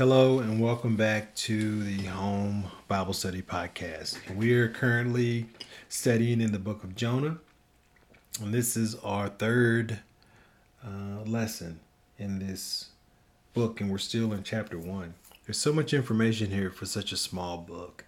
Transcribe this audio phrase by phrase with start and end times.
[0.00, 4.16] Hello, and welcome back to the Home Bible Study Podcast.
[4.34, 5.48] We are currently
[5.90, 7.36] studying in the book of Jonah,
[8.40, 9.98] and this is our third
[10.82, 11.80] uh, lesson
[12.16, 12.92] in this
[13.52, 15.12] book, and we're still in chapter one.
[15.44, 18.06] There's so much information here for such a small book,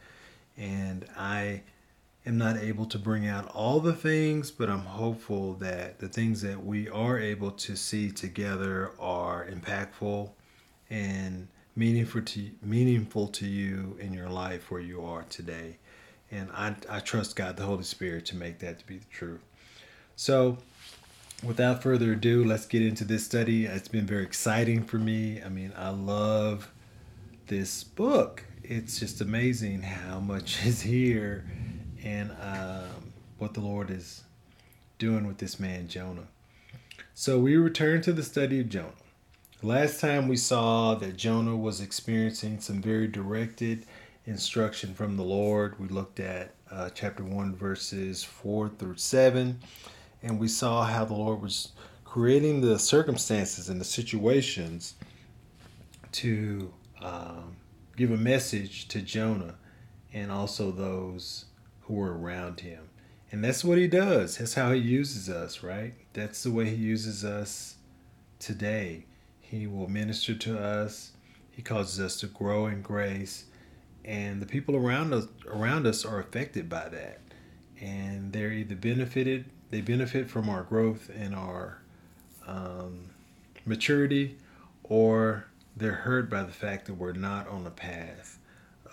[0.57, 1.61] and I
[2.25, 6.41] am not able to bring out all the things, but I'm hopeful that the things
[6.41, 10.31] that we are able to see together are impactful
[10.89, 15.79] and meaningful to meaningful to you in your life where you are today.
[16.31, 19.43] And I, I trust God, the Holy Spirit, to make that to be the truth.
[20.17, 20.59] So,
[21.43, 23.67] without further ado, let's get into this study.
[23.67, 25.43] It's been very exciting for me.
[25.43, 26.71] I mean, I love
[27.49, 28.45] this book.
[28.63, 31.45] It's just amazing how much is here
[32.03, 34.23] and um, what the Lord is
[34.99, 36.29] doing with this man, Jonah.
[37.15, 38.93] So, we return to the study of Jonah.
[39.65, 43.87] Last time we saw that Jonah was experiencing some very directed
[44.27, 45.79] instruction from the Lord.
[45.79, 49.61] We looked at uh, chapter 1, verses 4 through 7,
[50.25, 51.71] and we saw how the Lord was
[52.05, 54.95] creating the circumstances and the situations
[56.11, 57.55] to um,
[57.97, 59.55] give a message to Jonah
[60.13, 61.45] and also those
[61.83, 62.89] who were around him.
[63.31, 64.39] And that's what he does.
[64.39, 65.95] That's how he uses us, right?
[66.15, 67.77] That's the way he uses us
[68.41, 69.05] today.
[69.53, 71.13] He will minister to us.
[71.51, 73.45] He causes us to grow in grace,
[74.03, 77.21] and the people around us around us are affected by that,
[77.79, 81.83] and they're either benefited they benefit from our growth and our
[82.47, 83.11] um,
[83.67, 84.39] maturity,
[84.85, 88.39] or they're hurt by the fact that we're not on the path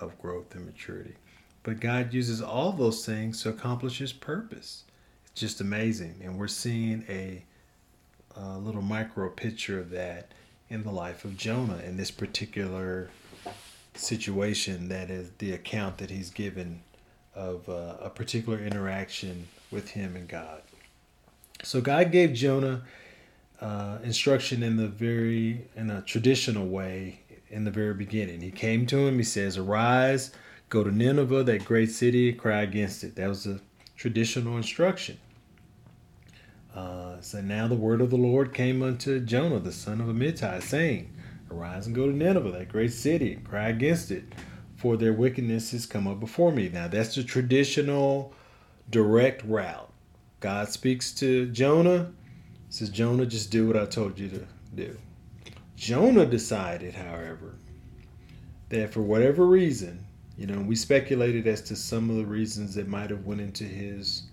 [0.01, 1.16] of growth and maturity.
[1.63, 4.83] But God uses all those things to accomplish His purpose.
[5.31, 7.45] It's just amazing, and we're seeing a,
[8.35, 10.33] a little micro picture of that
[10.69, 13.09] in the life of Jonah in this particular
[13.96, 16.81] situation that is the account that he's given
[17.35, 20.62] of uh, a particular interaction with him and God.
[21.63, 22.84] So God gave Jonah
[23.59, 28.41] uh, instruction in the very in a traditional way in the very beginning.
[28.41, 29.18] He came to him.
[29.18, 30.31] He says, "Arise,
[30.69, 33.59] go to Nineveh, that great city, cry against it." That was a
[33.97, 35.18] traditional instruction.
[36.75, 40.62] Uh, so now the word of the Lord came unto Jonah, the son of Amittai,
[40.62, 41.13] saying,
[41.52, 44.24] Arise and go to Nineveh, that great city, and cry against it,
[44.75, 46.69] for their wickedness has come up before me.
[46.69, 48.34] Now that's the traditional
[48.90, 49.91] direct route.
[50.40, 52.12] God speaks to Jonah,
[52.69, 54.96] says, Jonah, just do what I told you to do.
[55.75, 57.56] Jonah decided, however,
[58.69, 60.06] that for whatever reason,
[60.38, 63.63] you know, we speculated as to some of the reasons that might have went into
[63.63, 64.24] his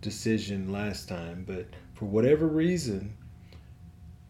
[0.00, 3.16] decision last time, but for whatever reason,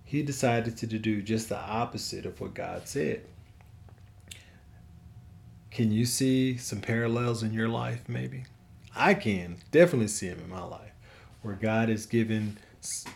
[0.05, 3.23] he decided to do just the opposite of what God said.
[5.71, 8.45] Can you see some parallels in your life, maybe?
[8.97, 10.93] I can definitely see them in my life
[11.43, 12.59] where God is given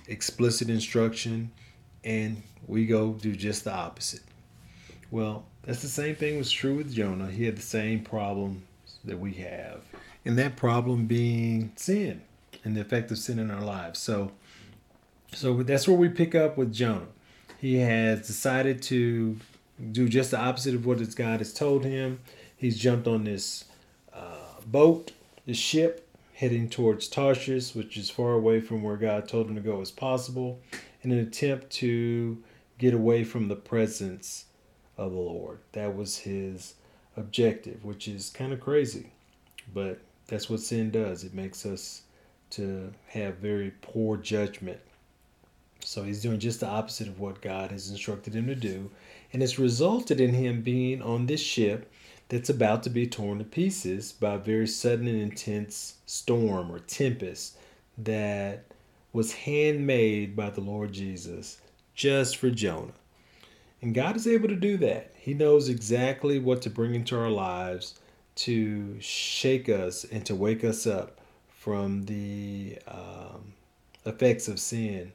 [0.07, 1.51] explicit instruction
[2.05, 4.23] and we go do just the opposite.
[5.11, 7.31] Well, that's the same thing was true with Jonah.
[7.31, 8.63] He had the same problem
[9.05, 9.83] that we have,
[10.25, 12.23] and that problem being sin
[12.65, 13.99] and the effect of sin in our lives.
[13.99, 14.33] So,
[15.33, 17.09] so that's where we pick up with Jonah.
[17.59, 19.39] He has decided to
[19.91, 22.21] do just the opposite of what his God has told him.
[22.57, 23.65] He's jumped on this
[24.13, 25.13] uh, boat,
[25.47, 29.61] this ship, heading towards Tarshish, which is far away from where God told him to
[29.61, 30.61] go as possible,
[31.03, 32.43] in an attempt to
[32.79, 34.47] get away from the presence
[34.97, 35.59] of the Lord.
[35.73, 36.75] That was his
[37.17, 39.13] objective, which is kind of crazy,
[39.73, 41.25] but that's what sin does.
[41.25, 42.02] It makes us
[42.53, 44.79] to have very poor judgment.
[45.81, 48.91] So he's doing just the opposite of what God has instructed him to do.
[49.33, 51.91] And it's resulted in him being on this ship
[52.29, 56.79] that's about to be torn to pieces by a very sudden and intense storm or
[56.79, 57.57] tempest
[57.99, 58.65] that
[59.13, 61.61] was handmade by the Lord Jesus
[61.95, 62.93] just for Jonah.
[63.81, 65.13] And God is able to do that.
[65.17, 67.99] He knows exactly what to bring into our lives
[68.35, 71.21] to shake us and to wake us up
[71.63, 73.53] from the um,
[74.05, 75.13] effects of sin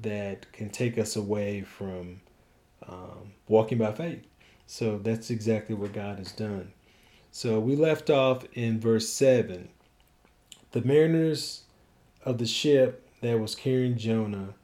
[0.00, 2.20] that can take us away from
[2.88, 4.26] um, walking by faith.
[4.66, 6.72] So that's exactly what God has done.
[7.30, 9.68] So we left off in verse 7.
[10.72, 11.62] The mariners
[12.24, 14.54] of the ship that was carrying Jonah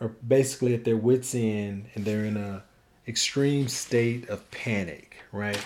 [0.00, 2.64] are basically at their wits' end and they're in a
[3.06, 5.64] extreme state of panic, right?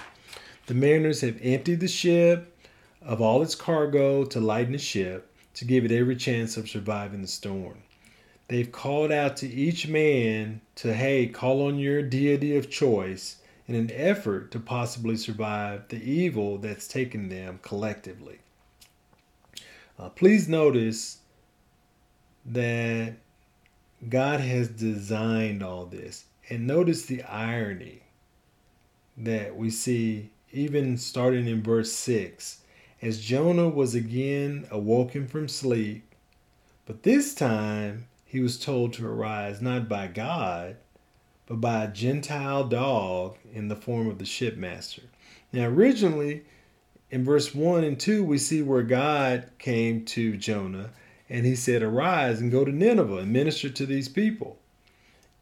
[0.67, 2.55] The mariners have emptied the ship
[3.03, 7.23] of all its cargo to lighten the ship to give it every chance of surviving
[7.23, 7.83] the storm.
[8.49, 13.75] They've called out to each man to, hey, call on your deity of choice in
[13.75, 18.39] an effort to possibly survive the evil that's taken them collectively.
[19.99, 21.19] Uh, please notice
[22.45, 23.15] that
[24.09, 26.27] God has designed all this.
[26.49, 28.03] And notice the irony
[29.17, 32.59] that we see even starting in verse 6
[33.03, 36.15] as Jonah was again awoken from sleep,
[36.87, 40.77] but this time he was told to arise not by God,
[41.47, 45.03] but by a Gentile dog in the form of the shipmaster.
[45.53, 46.45] Now, originally,
[47.11, 50.91] in verse 1 and 2, we see where God came to Jonah
[51.29, 54.59] and he said, Arise and go to Nineveh and minister to these people.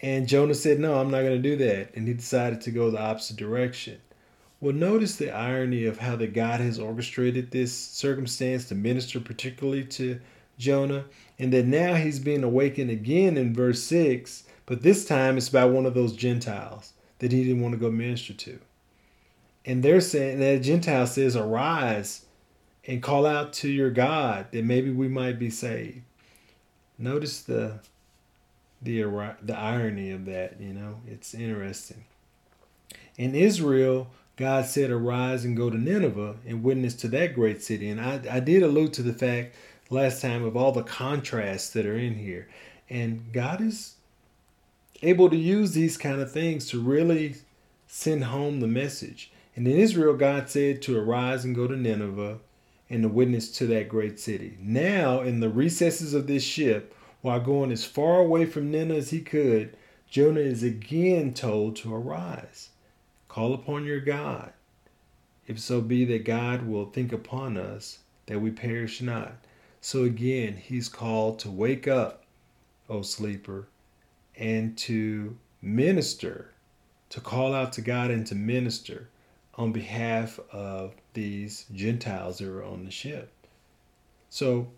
[0.00, 1.94] And Jonah said, No, I'm not going to do that.
[1.94, 4.00] And he decided to go the opposite direction.
[4.64, 9.84] Well, notice the irony of how the God has orchestrated this circumstance to minister particularly
[9.84, 10.20] to
[10.56, 11.04] Jonah,
[11.38, 15.66] and that now he's being awakened again in verse 6, but this time it's by
[15.66, 18.58] one of those Gentiles that he didn't want to go minister to.
[19.66, 22.24] And they're saying that Gentile says, Arise
[22.86, 26.00] and call out to your God that maybe we might be saved.
[26.96, 27.80] Notice the
[28.80, 29.02] the
[29.42, 31.00] the irony of that, you know.
[31.06, 32.06] It's interesting.
[33.18, 37.88] In Israel, God said, Arise and go to Nineveh and witness to that great city.
[37.88, 39.54] And I, I did allude to the fact
[39.90, 42.48] last time of all the contrasts that are in here.
[42.90, 43.94] And God is
[45.02, 47.36] able to use these kind of things to really
[47.86, 49.30] send home the message.
[49.54, 52.38] And in Israel, God said to arise and go to Nineveh
[52.90, 54.58] and to witness to that great city.
[54.60, 59.10] Now, in the recesses of this ship, while going as far away from Nineveh as
[59.10, 59.76] he could,
[60.10, 62.70] Jonah is again told to arise.
[63.34, 64.52] Call upon your God,
[65.48, 69.32] if so be that God will think upon us, that we perish not.
[69.80, 72.22] So again, he's called to wake up,
[72.88, 73.66] O sleeper,
[74.36, 76.52] and to minister,
[77.08, 79.08] to call out to God and to minister
[79.54, 83.32] on behalf of these Gentiles that were on the ship.
[84.30, 84.68] So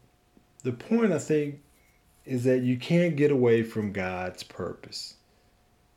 [0.62, 1.60] the point I think
[2.24, 5.16] is that you can't get away from God's purpose.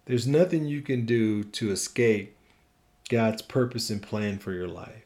[0.08, 2.36] There's nothing you can do to escape
[3.10, 5.06] God's purpose and plan for your life.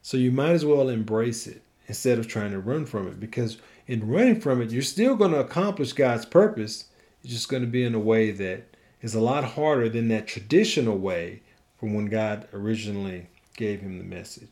[0.00, 3.58] So you might as well embrace it instead of trying to run from it because
[3.86, 6.86] in running from it, you're still going to accomplish God's purpose.
[7.22, 8.64] It's just going to be in a way that
[9.00, 11.42] is a lot harder than that traditional way
[11.78, 14.48] from when God originally gave him the message.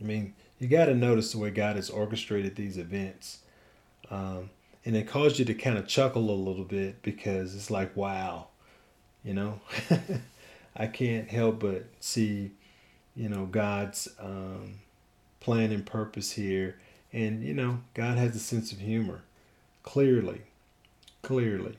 [0.00, 3.40] I mean, you got to notice the way God has orchestrated these events.
[4.10, 4.50] Um,
[4.84, 8.46] and it caused you to kind of chuckle a little bit because it's like, wow,
[9.24, 9.60] you know,
[10.78, 12.52] I can't help but see,
[13.16, 14.78] you know, God's um,
[15.40, 16.78] plan and purpose here.
[17.12, 19.22] And, you know, God has a sense of humor.
[19.82, 20.42] Clearly.
[21.22, 21.78] Clearly.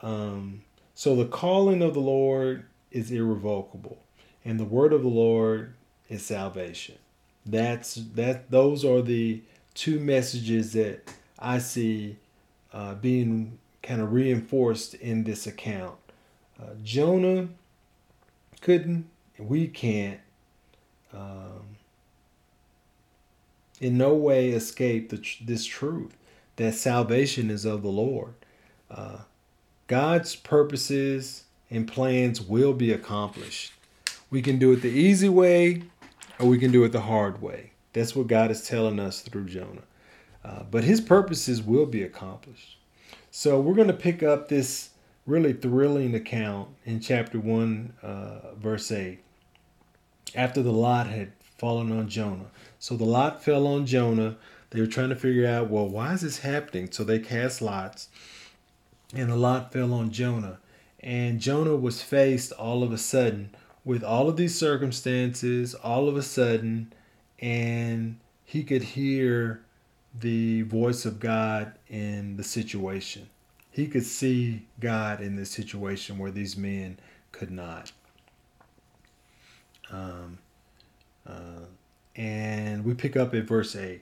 [0.00, 0.62] Um,
[0.94, 3.98] so the calling of the Lord is irrevocable.
[4.44, 5.74] And the word of the Lord
[6.08, 6.96] is salvation.
[7.44, 9.42] That's that those are the
[9.74, 12.16] two messages that I see
[12.72, 15.96] uh, being kind of reinforced in this account.
[16.60, 17.48] Uh, Jonah
[18.60, 19.06] couldn't,
[19.38, 20.20] we can't
[21.12, 21.76] um,
[23.80, 26.16] in no way escape the, this truth
[26.56, 28.34] that salvation is of the Lord.
[28.90, 29.18] Uh,
[29.86, 33.72] God's purposes and plans will be accomplished.
[34.30, 35.82] We can do it the easy way
[36.38, 37.72] or we can do it the hard way.
[37.92, 39.82] That's what God is telling us through Jonah.
[40.44, 42.78] Uh, but his purposes will be accomplished.
[43.30, 44.90] So we're going to pick up this
[45.26, 49.18] really thrilling account in chapter 1, uh, verse 8.
[50.34, 52.50] After the lot had fallen on Jonah.
[52.78, 54.36] So the lot fell on Jonah.
[54.70, 56.90] They were trying to figure out, well, why is this happening?
[56.90, 58.08] So they cast lots,
[59.14, 60.58] and the lot fell on Jonah.
[61.00, 63.54] And Jonah was faced all of a sudden
[63.84, 66.92] with all of these circumstances, all of a sudden,
[67.38, 69.62] and he could hear
[70.12, 73.28] the voice of God in the situation.
[73.76, 76.98] He could see God in this situation where these men
[77.30, 77.92] could not.
[79.90, 80.38] Um,
[81.28, 81.66] uh,
[82.16, 84.00] and we pick up at verse 8.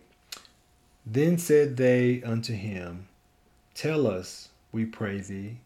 [1.05, 3.09] Then said they unto him,
[3.75, 5.57] Tell us, we pray thee,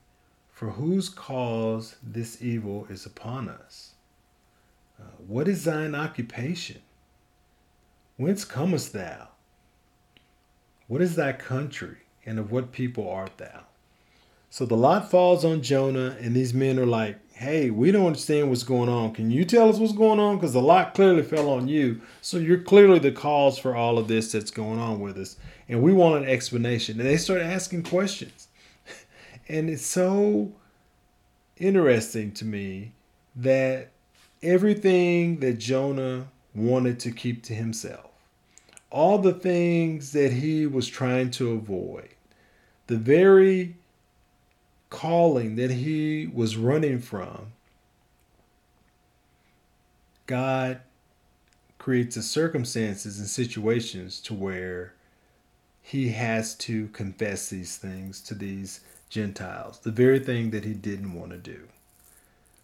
[0.50, 3.92] for whose cause this evil is upon us?
[4.98, 6.80] Uh, what is thine occupation?
[8.16, 9.28] Whence comest thou?
[10.86, 13.67] What is thy country, and of what people art thou?
[14.50, 18.48] So the lot falls on Jonah, and these men are like, hey, we don't understand
[18.48, 19.12] what's going on.
[19.12, 20.36] Can you tell us what's going on?
[20.36, 22.00] Because the lot clearly fell on you.
[22.20, 25.36] So you're clearly the cause for all of this that's going on with us.
[25.68, 26.98] And we want an explanation.
[26.98, 28.48] And they start asking questions.
[29.48, 30.50] and it's so
[31.58, 32.92] interesting to me
[33.36, 33.90] that
[34.42, 36.26] everything that Jonah
[36.56, 38.10] wanted to keep to himself,
[38.90, 42.08] all the things that he was trying to avoid,
[42.88, 43.76] the very
[44.90, 47.52] calling that he was running from,
[50.26, 50.80] God
[51.78, 54.94] creates the circumstances and situations to where
[55.80, 61.14] he has to confess these things to these Gentiles, the very thing that he didn't
[61.14, 61.68] want to do.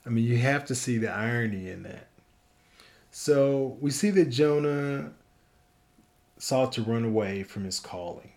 [0.04, 2.08] I mean, you have to see the irony in that.
[3.10, 5.12] So we see that Jonah
[6.36, 8.32] sought to run away from his calling,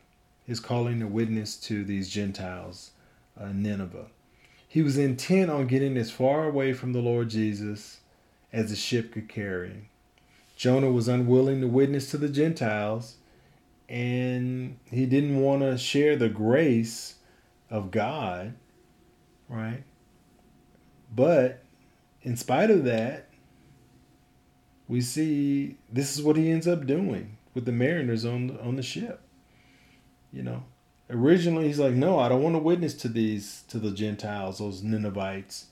[0.46, 2.92] his calling to witness to these Gentiles,
[3.40, 4.08] uh, Nineveh.
[4.68, 8.02] He was intent on getting as far away from the Lord Jesus
[8.52, 9.90] as the ship could carry.
[10.56, 13.18] Jonah was unwilling to witness to the Gentiles,
[13.88, 17.16] and he didn't want to share the grace
[17.70, 18.56] of God,
[19.48, 19.84] right?
[21.16, 21.64] But
[22.24, 23.30] in spite of that,
[24.88, 28.84] we see this is what he ends up doing with the mariners on on the
[28.84, 29.22] ship.
[30.32, 30.64] You know,
[31.10, 34.84] originally he's like, "No, I don't want to witness to these to the Gentiles, those
[34.84, 35.68] Ninevites."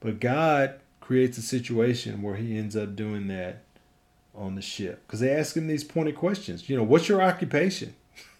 [0.00, 3.62] But God creates a situation where he ends up doing that
[4.34, 6.68] on the ship because they ask him these pointed questions.
[6.68, 7.94] You know, what's your occupation?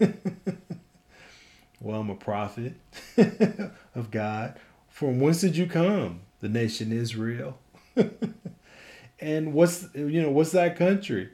[1.81, 2.75] well, I'm a prophet
[3.95, 4.59] of God.
[4.89, 6.21] From whence did you come?
[6.41, 7.59] The nation Israel.
[9.21, 11.31] and what's you know what's that country?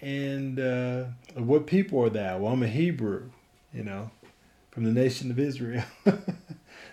[0.00, 2.40] And uh, what people are that?
[2.40, 3.30] Well, I'm a Hebrew.
[3.72, 4.10] You know,
[4.70, 5.84] from the nation of Israel.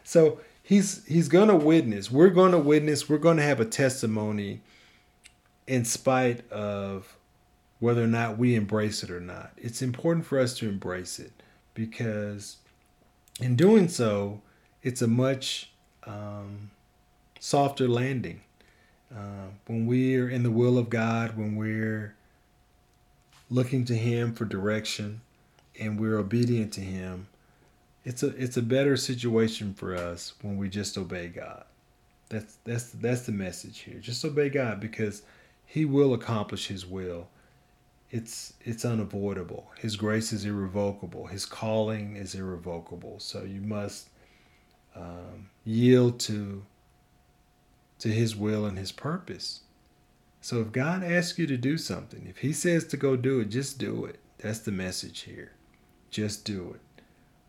[0.03, 2.11] so he's he's gonna witness.
[2.11, 3.07] We're gonna witness.
[3.07, 4.61] We're gonna have a testimony
[5.65, 7.17] in spite of
[7.79, 9.51] whether or not we embrace it or not.
[9.57, 11.31] It's important for us to embrace it
[11.73, 12.57] because
[13.39, 14.41] in doing so,
[14.81, 15.71] it's a much
[16.05, 16.71] um,
[17.39, 18.41] softer landing.
[19.13, 22.15] Uh, when we're in the will of God, when we're
[23.49, 25.21] looking to Him for direction
[25.79, 27.27] and we're obedient to Him,
[28.07, 31.65] it's a it's a better situation for us when we just obey God.
[32.29, 33.99] That's that's that's the message here.
[33.99, 35.23] Just obey God because
[35.65, 37.27] he will accomplish his will.
[38.09, 39.69] It's it's unavoidable.
[39.77, 41.27] His grace is irrevocable.
[41.27, 43.19] His calling is irrevocable.
[43.19, 44.09] So you must
[44.95, 46.63] um, yield to
[47.99, 49.61] to his will and his purpose.
[50.39, 53.49] So if God asks you to do something, if he says to go do it,
[53.49, 54.19] just do it.
[54.37, 55.51] That's the message here.
[56.17, 57.03] Just do it.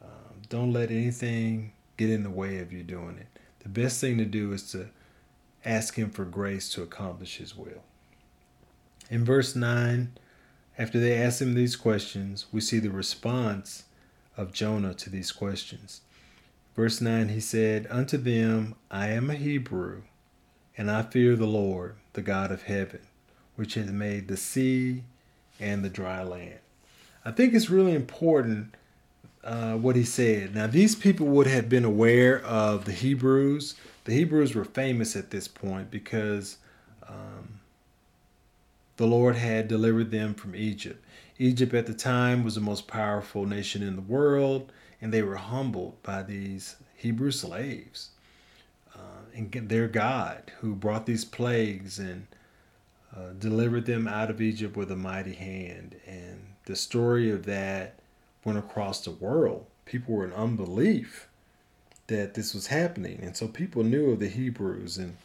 [0.04, 3.40] Um, don't let anything get in the way of you doing it.
[3.60, 4.90] The best thing to do is to
[5.64, 7.82] ask him for grace to accomplish his will.
[9.08, 10.12] In verse 9,
[10.76, 13.84] after they ask him these questions, we see the response
[14.37, 16.02] of Jonah to these questions.
[16.76, 20.02] Verse 9, he said, Unto them, I am a Hebrew,
[20.76, 23.00] and I fear the Lord, the God of heaven,
[23.56, 25.04] which has made the sea
[25.58, 26.58] and the dry land.
[27.28, 28.75] I think it's really important
[29.44, 30.54] uh, what he said.
[30.54, 33.75] Now, these people would have been aware of the Hebrews.
[34.04, 36.56] The Hebrews were famous at this point because
[37.06, 37.61] um,
[38.97, 41.04] the Lord had delivered them from Egypt.
[41.37, 45.37] Egypt at the time was the most powerful nation in the world, and they were
[45.37, 48.12] humbled by these Hebrew slaves
[48.94, 52.26] uh, and their God who brought these plagues and
[53.14, 55.94] uh, delivered them out of Egypt with a mighty hand.
[56.06, 56.27] And
[56.68, 57.98] the story of that
[58.44, 59.66] went across the world.
[59.84, 61.26] People were in unbelief
[62.06, 63.18] that this was happening.
[63.20, 65.16] And so people knew of the Hebrews and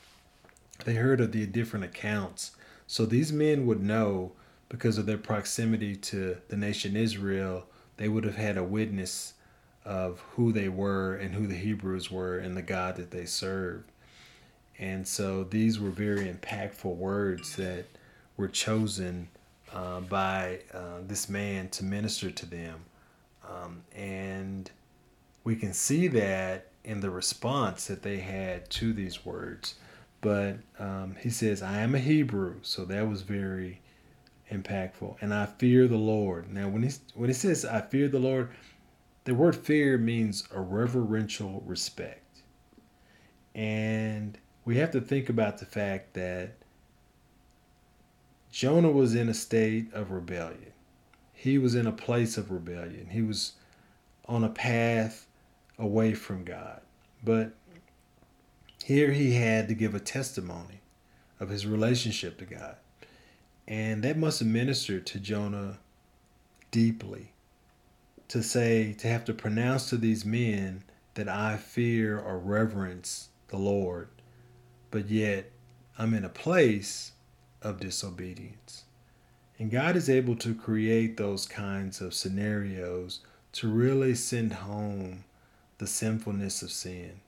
[0.83, 2.53] they heard of the different accounts
[2.87, 4.33] so these men would know
[4.69, 7.65] because of their proximity to the nation Israel,
[7.97, 9.33] they would have had a witness
[9.85, 13.91] of who they were and who the Hebrews were and the God that they served.
[14.79, 17.85] And so these were very impactful words that
[18.37, 19.29] were chosen
[19.73, 22.79] uh, by uh, this man to minister to them.
[23.47, 24.69] Um, and
[25.43, 29.75] we can see that in the response that they had to these words.
[30.21, 32.55] But um, he says, I am a Hebrew.
[32.61, 33.81] So that was very
[34.51, 35.17] impactful.
[35.21, 36.51] And I fear the Lord.
[36.53, 38.49] Now, when he, when he says, I fear the Lord,
[39.25, 42.41] the word fear means a reverential respect.
[43.55, 46.55] And we have to think about the fact that
[48.53, 50.73] Jonah was in a state of rebellion.
[51.33, 53.07] He was in a place of rebellion.
[53.09, 53.53] He was
[54.27, 55.25] on a path
[55.79, 56.81] away from God.
[57.23, 57.55] But
[58.83, 60.81] here he had to give a testimony
[61.39, 62.75] of his relationship to God.
[63.67, 65.79] And that must have ministered to Jonah
[66.69, 67.33] deeply
[68.27, 70.83] to say, to have to pronounce to these men
[71.15, 74.09] that I fear or reverence the Lord,
[74.91, 75.49] but yet
[75.97, 77.12] I'm in a place
[77.63, 78.83] of disobedience.
[79.59, 83.21] And God is able to create those kinds of scenarios
[83.53, 85.23] to really send home
[85.77, 87.19] the sinfulness of sin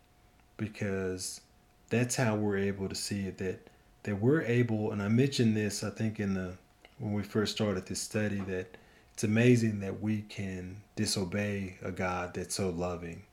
[0.57, 1.41] because
[1.89, 3.67] that's how we're able to see it that
[4.03, 6.53] that we're able and I mentioned this I think in the
[6.99, 8.77] when we first started this study that
[9.15, 13.23] it's amazing that we can disobey a God that's so loving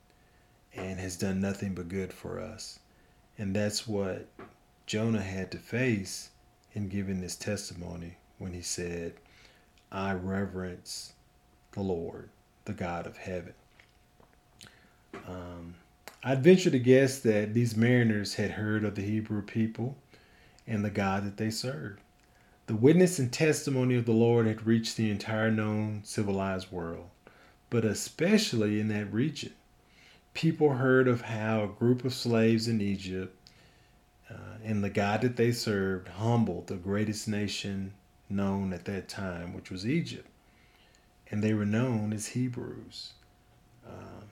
[0.73, 2.79] and has done nothing but good for us.
[3.37, 4.27] And that's what
[4.85, 6.29] Jonah had to face
[6.73, 9.13] in giving this testimony when he said,
[9.91, 11.13] I reverence
[11.73, 12.29] the Lord,
[12.65, 13.53] the God of heaven.
[15.27, 15.75] Um,
[16.23, 19.95] I'd venture to guess that these mariners had heard of the Hebrew people
[20.65, 21.99] and the God that they served.
[22.65, 27.09] The witness and testimony of the Lord had reached the entire known civilized world,
[27.69, 29.53] but especially in that region.
[30.33, 33.37] People heard of how a group of slaves in Egypt
[34.33, 37.93] uh, and the God that they served humbled the greatest nation
[38.29, 40.27] known at that time, which was Egypt.
[41.29, 43.13] And they were known as Hebrews.
[43.85, 44.23] Uh,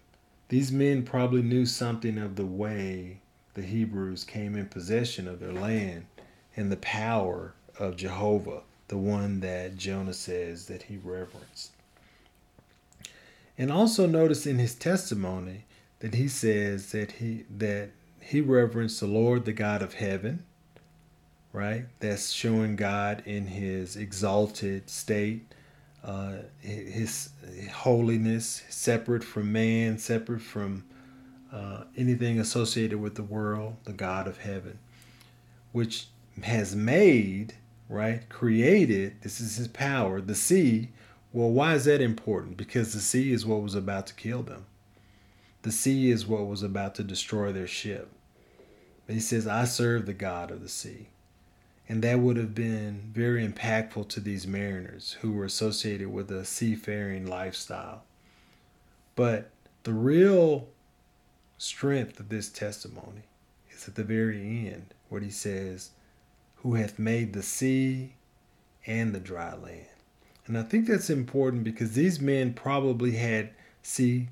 [0.50, 3.20] these men probably knew something of the way
[3.54, 6.06] the Hebrews came in possession of their land
[6.56, 11.72] and the power of Jehovah, the one that Jonah says that he reverenced.
[13.58, 15.66] And also notice in his testimony
[16.00, 17.92] that he says that he that
[18.22, 20.44] he reverenced the Lord, the God of heaven,
[21.54, 21.86] right?
[22.00, 25.54] That's showing God in his exalted state,
[26.04, 27.30] uh, his
[27.74, 30.86] holiness, separate from man, separate from
[31.52, 34.80] uh, anything associated with the world, the God of heaven,
[35.72, 36.08] which
[36.42, 37.56] has made
[37.92, 38.28] right?
[38.30, 40.90] Created, this is his power, the sea.
[41.34, 42.58] Well, why is that important?
[42.58, 44.66] Because the sea is what was about to kill them.
[45.64, 48.10] The sea is what was about to destroy their ship.
[49.12, 51.08] He says, I serve the God of the sea.
[51.90, 56.46] And that would have been very impactful to these mariners who were associated with a
[56.46, 58.04] seafaring lifestyle.
[59.16, 59.50] But
[59.84, 60.68] the real
[61.58, 63.24] strength of this testimony
[63.72, 65.92] is at the very end, what he says,
[66.58, 68.14] who hath made the sea
[68.86, 69.88] and the dry land.
[70.48, 73.50] And I think that's important because these men probably had
[73.84, 74.30] sea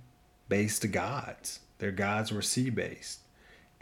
[0.48, 1.60] based gods.
[1.80, 3.20] Their gods were sea based.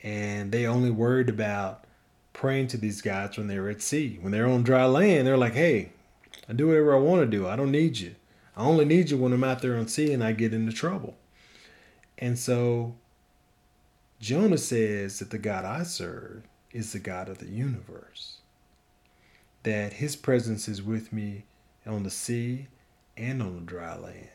[0.04, 1.86] And they only worried about
[2.34, 4.20] praying to these gods when they were at sea.
[4.22, 5.92] When they're on dry land, they're like, hey,
[6.48, 7.48] I do whatever I want to do.
[7.48, 8.16] I don't need you.
[8.56, 11.16] I only need you when I'm out there on sea and I get into trouble.
[12.18, 12.96] And so
[14.20, 18.38] Jonah says that the God I serve is the God of the universe.
[19.64, 21.46] That his presence is with me
[21.86, 22.68] on the sea
[23.16, 24.30] and on the dry land.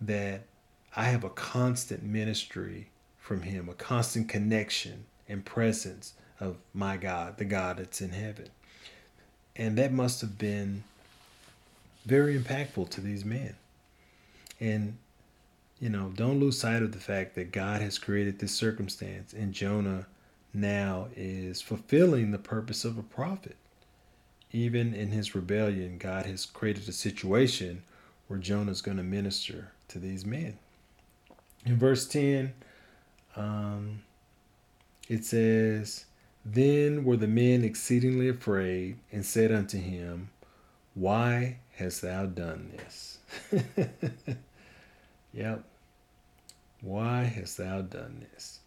[0.00, 0.42] That
[0.94, 2.90] I have a constant ministry
[3.28, 8.48] from him, a constant connection and presence of my God, the God that's in heaven.
[9.54, 10.82] And that must have been
[12.06, 13.54] very impactful to these men.
[14.60, 14.96] And,
[15.78, 19.52] you know, don't lose sight of the fact that God has created this circumstance and
[19.52, 20.06] Jonah
[20.54, 23.56] now is fulfilling the purpose of a prophet.
[24.52, 27.82] Even in his rebellion, God has created a situation
[28.26, 30.58] where Jonah is going to minister to these men.
[31.66, 32.54] In verse 10,
[33.38, 34.02] um,
[35.08, 36.06] it says,
[36.44, 40.30] Then were the men exceedingly afraid and said unto him,
[40.94, 43.18] Why hast thou done this?
[45.32, 45.64] yep.
[46.80, 48.60] Why hast thou done this?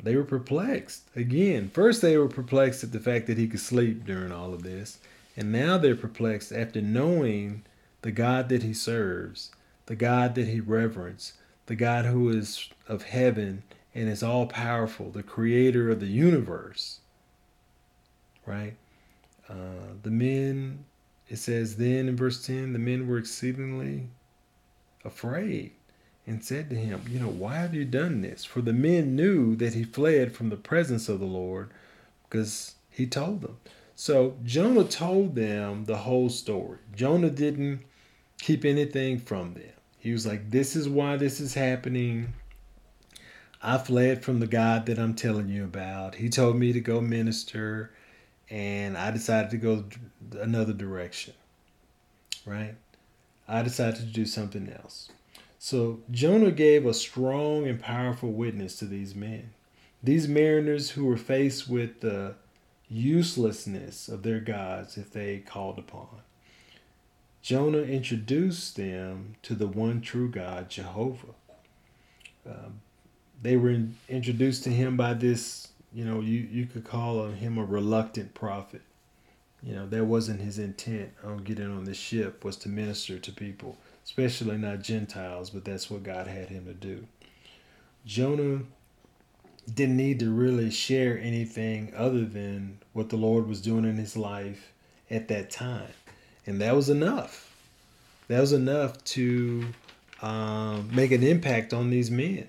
[0.00, 1.04] They were perplexed.
[1.16, 4.62] Again, first they were perplexed at the fact that he could sleep during all of
[4.62, 4.98] this.
[5.36, 7.62] And now they're perplexed after knowing
[8.02, 9.50] the God that he serves,
[9.86, 11.34] the God that he reverences,
[11.66, 13.62] the God who is of heaven
[13.94, 17.00] and is all powerful, the creator of the universe.
[18.46, 18.74] Right?
[19.48, 20.84] Uh, the men,
[21.28, 24.08] it says then in verse 10, the men were exceedingly
[25.04, 25.72] afraid
[26.26, 28.44] and said to him, You know, why have you done this?
[28.44, 31.70] For the men knew that he fled from the presence of the Lord
[32.28, 33.56] because he told them.
[33.94, 36.78] So Jonah told them the whole story.
[36.94, 37.80] Jonah didn't
[38.38, 39.72] keep anything from them.
[39.98, 42.34] He was like, This is why this is happening.
[43.60, 46.16] I fled from the God that I'm telling you about.
[46.16, 47.92] He told me to go minister,
[48.48, 49.84] and I decided to go
[50.40, 51.34] another direction.
[52.46, 52.76] Right?
[53.48, 55.10] I decided to do something else.
[55.58, 59.50] So Jonah gave a strong and powerful witness to these men.
[60.02, 62.36] These mariners who were faced with the
[62.88, 66.22] uselessness of their gods if they called upon.
[67.42, 71.34] Jonah introduced them to the one true God, Jehovah.
[72.46, 72.80] Um,
[73.42, 77.58] they were in, introduced to him by this you know, you, you could call him
[77.58, 78.82] a reluctant prophet.
[79.62, 83.32] You know, that wasn't his intent on getting on the ship was to minister to
[83.32, 87.06] people, especially not Gentiles, but that's what God had him to do.
[88.06, 88.60] Jonah
[89.74, 94.16] didn't need to really share anything other than what the Lord was doing in his
[94.16, 94.72] life
[95.10, 95.90] at that time.
[96.46, 97.52] And that was enough.
[98.28, 99.66] That was enough to
[100.22, 102.46] um, make an impact on these men.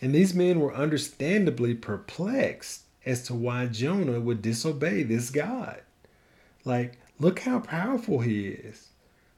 [0.00, 5.80] And these men were understandably perplexed as to why Jonah would disobey this God.
[6.64, 8.88] Like, look how powerful he is.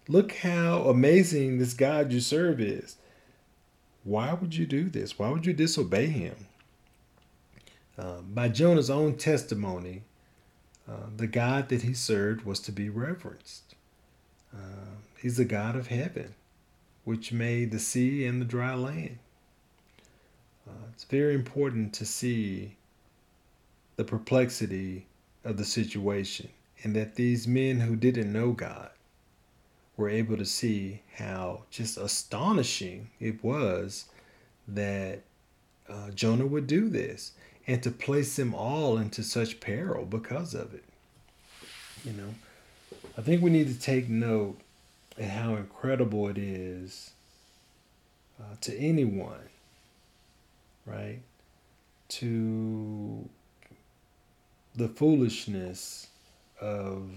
[0.08, 2.96] Look how amazing this God you serve is.
[4.02, 5.18] Why would you do this?
[5.18, 6.46] Why would you disobey him?
[7.98, 10.02] Uh, by Jonah's own testimony,
[10.88, 13.74] uh, the God that he served was to be reverenced.
[14.54, 16.34] Uh, he's the God of heaven,
[17.04, 19.18] which made the sea and the dry land.
[20.70, 22.76] Uh, it's very important to see
[23.96, 25.06] the perplexity
[25.44, 26.48] of the situation
[26.82, 28.90] and that these men who didn't know God
[29.96, 34.06] were able to see how just astonishing it was
[34.68, 35.20] that
[35.88, 37.32] uh, Jonah would do this
[37.66, 40.84] and to place them all into such peril because of it.
[42.04, 42.34] You know,
[43.18, 44.58] I think we need to take note
[45.18, 47.10] at how incredible it is
[48.40, 49.48] uh, to anyone,
[50.86, 51.20] right?
[52.08, 53.28] To
[54.74, 56.08] the foolishness
[56.60, 57.10] of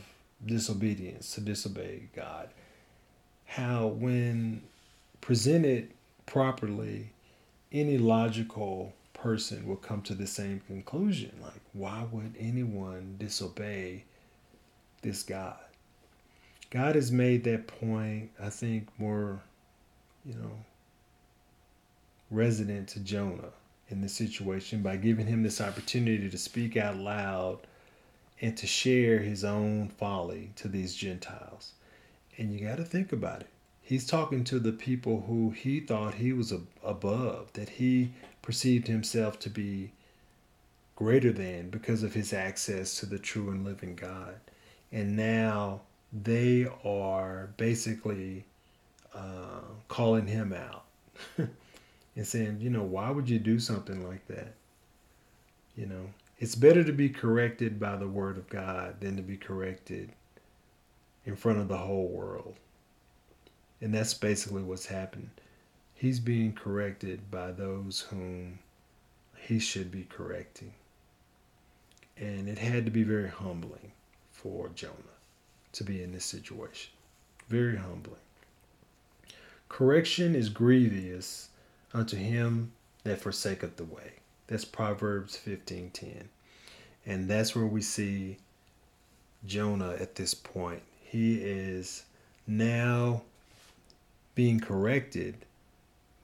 [0.46, 2.50] disobedience, to disobey God.
[3.46, 4.64] How, when
[5.22, 5.92] presented
[6.26, 7.12] properly,
[7.72, 11.32] any logical person will come to the same conclusion.
[11.42, 14.04] Like, why would anyone disobey
[15.02, 15.58] this God?
[16.70, 19.42] God has made that point, I think, more,
[20.26, 20.52] you know,
[22.34, 23.52] resident to Jonah
[23.90, 27.60] in this situation by giving him this opportunity to speak out loud
[28.42, 31.74] and to share his own folly to these Gentiles.
[32.38, 33.48] And you got to think about it.
[33.82, 39.40] He's talking to the people who he thought he was above, that he perceived himself
[39.40, 39.92] to be
[40.96, 44.36] greater than because of his access to the true and living God.
[44.92, 48.46] And now they are basically
[49.14, 50.86] uh, calling him out
[52.16, 54.54] and saying, you know, why would you do something like that?
[55.76, 59.38] You know, it's better to be corrected by the word of God than to be
[59.38, 60.12] corrected
[61.26, 62.56] in front of the whole world.
[63.82, 65.30] And that's basically what's happened.
[65.96, 68.60] He's being corrected by those whom
[69.38, 70.74] he should be correcting.
[72.18, 73.92] And it had to be very humbling
[74.32, 74.94] for Jonah
[75.74, 76.92] to be in this situation.
[77.50, 78.20] Very humbling.
[79.70, 81.50] Correction is grievous
[81.94, 82.72] unto him
[83.04, 84.14] that forsaketh the way.
[84.48, 86.30] That's Proverbs 15:10.
[87.06, 88.38] And that's where we see
[89.46, 90.84] Jonah at this point.
[91.02, 92.06] He is
[92.48, 93.24] now
[94.36, 95.46] being corrected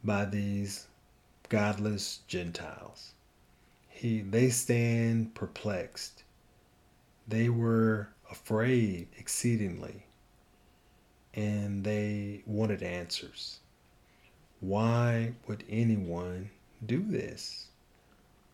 [0.03, 0.87] by these
[1.49, 3.11] godless Gentiles.
[3.89, 6.23] He they stand perplexed.
[7.27, 10.05] They were afraid exceedingly
[11.33, 13.59] and they wanted answers.
[14.59, 16.49] Why would anyone
[16.85, 17.69] do this?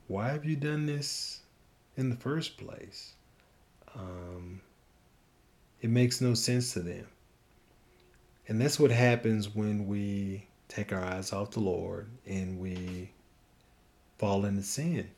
[0.08, 1.42] why have you done this
[1.98, 3.14] in the first place?
[3.96, 4.62] Um,
[5.82, 7.08] it makes no sense to them.
[8.48, 13.10] And that's what happens when we take our eyes off the Lord and we
[14.20, 15.10] fall into sin.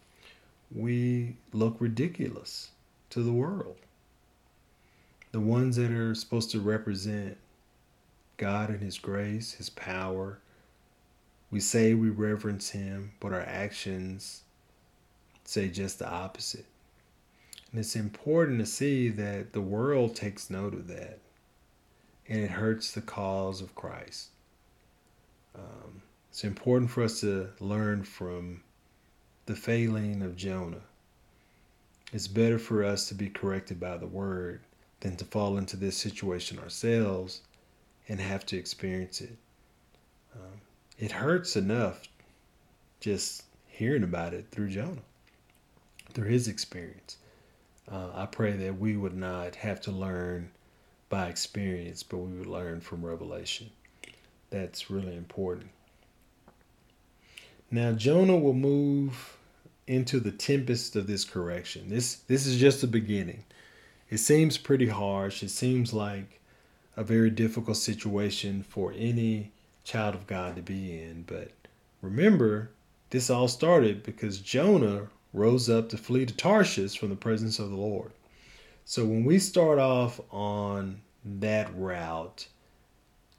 [0.74, 2.72] We look ridiculous
[3.10, 3.78] to the world.
[5.34, 7.38] The ones that are supposed to represent
[8.38, 10.40] God and His grace, His power.
[11.50, 14.42] We say we reverence Him, but our actions
[15.46, 16.66] say just the opposite.
[17.72, 21.20] And it's important to see that the world takes note of that
[22.28, 24.28] and it hurts the cause of Christ.
[25.56, 28.62] Um, it's important for us to learn from
[29.46, 30.82] the failing of Jonah.
[32.14, 34.62] It's better for us to be corrected by the word
[35.00, 37.42] than to fall into this situation ourselves
[38.08, 39.38] and have to experience it.
[40.98, 42.04] It hurts enough
[43.00, 45.02] just hearing about it through Jonah
[46.14, 47.18] through his experience.
[47.90, 50.50] Uh, I pray that we would not have to learn
[51.10, 53.70] by experience, but we would learn from revelation.
[54.50, 55.70] That's really important.
[57.70, 59.38] Now Jonah will move
[59.86, 61.90] into the tempest of this correction.
[61.90, 63.44] This this is just the beginning.
[64.10, 65.44] It seems pretty harsh.
[65.44, 66.42] It seems like
[66.96, 69.52] a very difficult situation for any
[69.88, 71.52] child of God to be in, but
[72.02, 72.72] remember,
[73.10, 77.70] this all started because Jonah rose up to flee to Tarshish from the presence of
[77.70, 78.12] the Lord.
[78.84, 82.48] So when we start off on that route,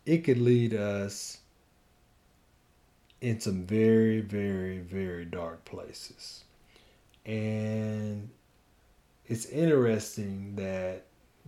[0.06, 1.38] it could lead us
[3.20, 6.44] in some very, very, very dark places.
[7.26, 8.30] And
[9.26, 11.04] it's interesting that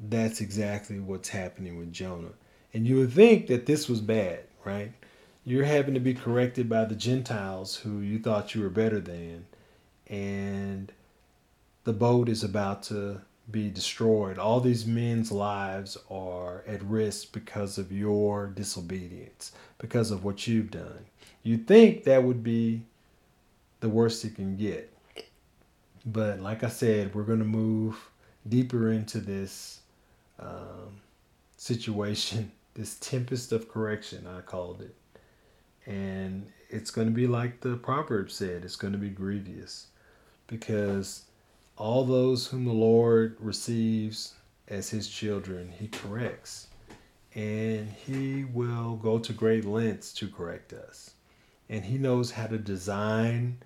[0.09, 2.33] that's exactly what's happening with Jonah.
[2.75, 4.92] And you would think that this was bad, right?
[5.44, 9.46] You're having to be corrected by the Gentiles who you thought you were better than,
[10.07, 10.92] and
[11.85, 14.38] the boat is about to be destroyed.
[14.38, 20.70] All these men's lives are at risk because of your disobedience, because of what you've
[20.70, 21.07] done.
[21.42, 22.83] You think that would be
[23.81, 24.92] the worst it can get.
[26.05, 28.11] But like I said, we're going to move
[28.49, 29.81] deeper into this
[30.38, 31.01] um,
[31.57, 34.95] situation, this tempest of correction, I called it.
[35.85, 39.88] And it's going to be like the proverb said it's going to be grievous
[40.47, 41.25] because
[41.77, 44.33] all those whom the Lord receives
[44.69, 46.69] as his children, he corrects.
[47.35, 51.11] And he will go to great lengths to correct us.
[51.69, 53.59] And he knows how to design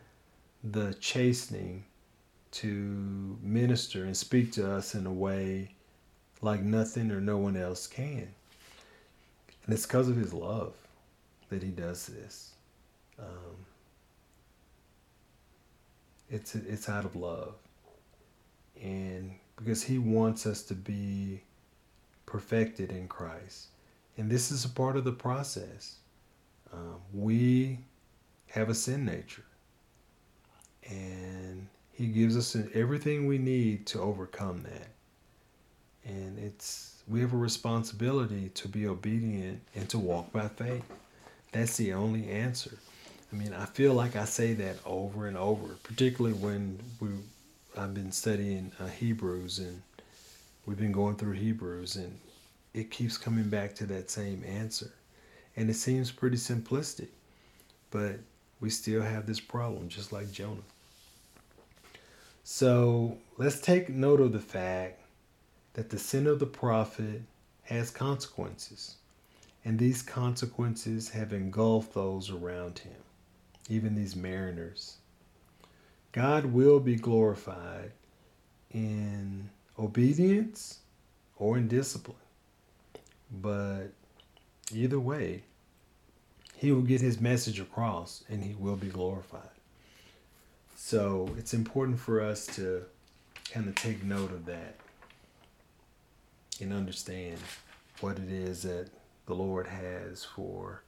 [0.65, 1.85] the chastening
[2.51, 5.71] to minister and speak to us in a way
[6.43, 8.35] like nothing or no one else can.
[9.65, 10.75] And it's because of his love
[11.49, 12.53] that he does this.
[13.19, 13.57] Um,
[16.31, 17.55] it's it's out of love,
[18.83, 21.43] and because he wants us to be
[22.27, 23.69] perfected in Christ,
[24.17, 25.97] and this is a part of the process.
[26.73, 27.79] Um, we
[28.49, 29.45] have a sin nature,
[30.89, 34.89] and he gives us everything we need to overcome that.
[36.05, 40.85] And it's we have a responsibility to be obedient and to walk by faith.
[41.53, 42.79] That's the only answer.
[43.33, 47.09] I mean, I feel like I say that over and over, particularly when we
[47.77, 49.83] I've been studying uh, Hebrews and
[50.65, 52.17] we've been going through Hebrews and
[52.73, 54.93] it keeps coming back to that same answer.
[55.57, 57.09] And it seems pretty simplistic,
[57.91, 58.21] but
[58.61, 60.61] we still have this problem just like Jonah.
[62.45, 65.01] So let's take note of the fact
[65.75, 67.23] that the sin of the prophet
[67.65, 68.97] has consequences,
[69.65, 72.97] and these consequences have engulfed those around him,
[73.69, 74.97] even these mariners.
[76.13, 77.93] God will be glorified
[78.73, 80.79] in obedience
[81.37, 82.17] or in discipline,
[83.31, 83.89] but
[84.73, 85.43] either way,
[86.57, 89.49] he will get his message across and he will be glorified.
[90.77, 92.85] So it's important for us to
[93.51, 94.77] kind of take note of that
[96.61, 97.39] and understand
[98.01, 98.89] what it is that
[99.27, 100.83] the Lord has for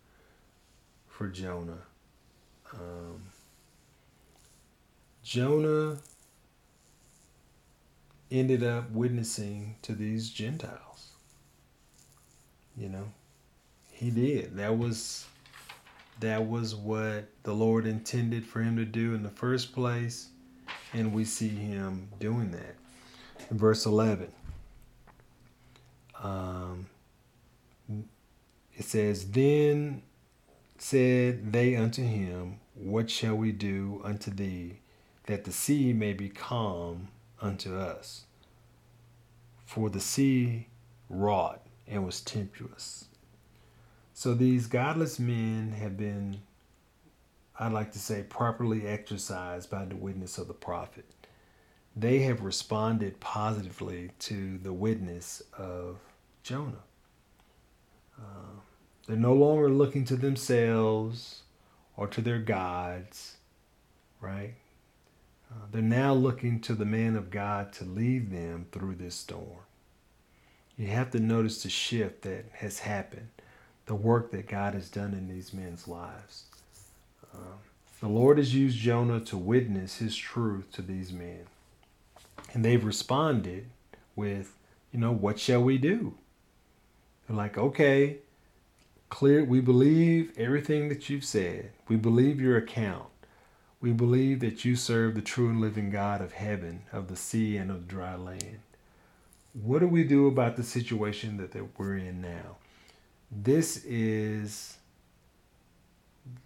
[1.09, 1.83] for Jonah.
[2.74, 3.22] Um,
[5.22, 5.98] Jonah
[8.31, 11.11] ended up witnessing to these Gentiles.
[12.76, 13.09] You know,
[13.90, 14.57] he did.
[14.57, 15.26] That was
[16.20, 20.29] that was what the Lord intended for him to do in the first place,
[20.92, 22.76] and we see him doing that.
[23.50, 24.31] In verse 11,
[26.22, 26.87] um,
[27.88, 30.02] it says, Then
[30.79, 34.81] said they unto him, What shall we do unto thee,
[35.24, 37.09] that the sea may be calm
[37.40, 38.24] unto us?
[39.64, 40.68] For the sea
[41.09, 43.07] wrought and was tempestuous.
[44.12, 46.40] So these godless men have been,
[47.59, 51.05] I'd like to say, properly exercised by the witness of the prophet.
[51.97, 55.99] They have responded positively to the witness of
[56.43, 56.85] Jonah.
[58.21, 58.61] Uh,
[59.07, 61.43] they're no longer looking to themselves
[61.97, 63.37] or to their gods,
[64.21, 64.55] right?
[65.51, 69.61] Uh, they're now looking to the man of God to lead them through this storm.
[70.77, 73.29] You have to notice the shift that has happened
[73.87, 76.45] the work that God has done in these men's lives.
[77.33, 77.59] Um,
[78.01, 81.47] the Lord has used Jonah to witness his truth to these men.
[82.57, 83.66] And they've responded
[84.14, 84.57] with,
[84.90, 86.14] you know, what shall we do?
[87.29, 88.16] They're like, okay,
[89.11, 91.73] clear, we believe everything that you've said.
[91.87, 93.11] We believe your account.
[93.83, 97.59] We believe that you serve the true and living God of heaven, of the sea,
[97.59, 98.61] and of dry land.
[99.53, 102.57] What do we do about the situation that we're in now?
[103.31, 104.79] this is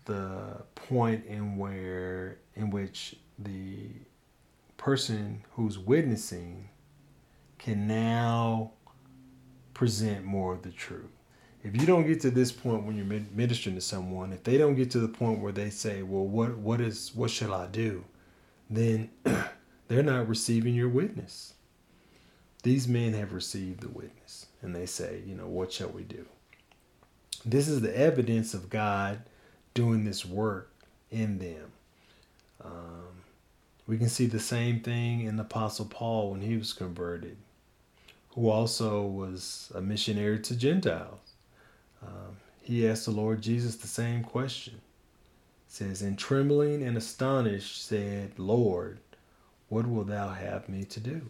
[0.06, 3.90] the point in where in which the
[4.80, 6.70] person who's witnessing
[7.58, 8.72] can now
[9.74, 11.10] present more of the truth.
[11.62, 14.76] If you don't get to this point when you're ministering to someone, if they don't
[14.76, 18.04] get to the point where they say, "Well, what what is what shall I do?"
[18.70, 19.10] then
[19.88, 21.54] they're not receiving your witness.
[22.62, 26.24] These men have received the witness, and they say, you know, what shall we do?
[27.44, 29.22] This is the evidence of God
[29.74, 30.72] doing this work
[31.10, 31.72] in them.
[32.62, 33.09] Um,
[33.90, 37.36] we can see the same thing in the Apostle Paul when he was converted,
[38.36, 41.18] who also was a missionary to Gentiles.
[42.00, 44.74] Um, he asked the Lord Jesus the same question.
[44.74, 49.00] It says, And trembling and astonished said, Lord,
[49.68, 51.22] what will thou have me to do?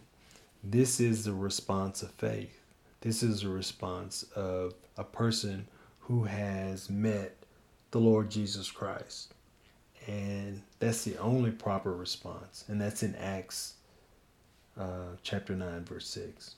[0.63, 2.61] This is the response of faith.
[2.99, 5.67] This is the response of a person
[6.01, 7.37] who has met
[7.89, 9.33] the Lord Jesus Christ.
[10.07, 12.65] And that's the only proper response.
[12.67, 13.75] And that's in Acts
[14.79, 16.55] uh, chapter 9, verse 6.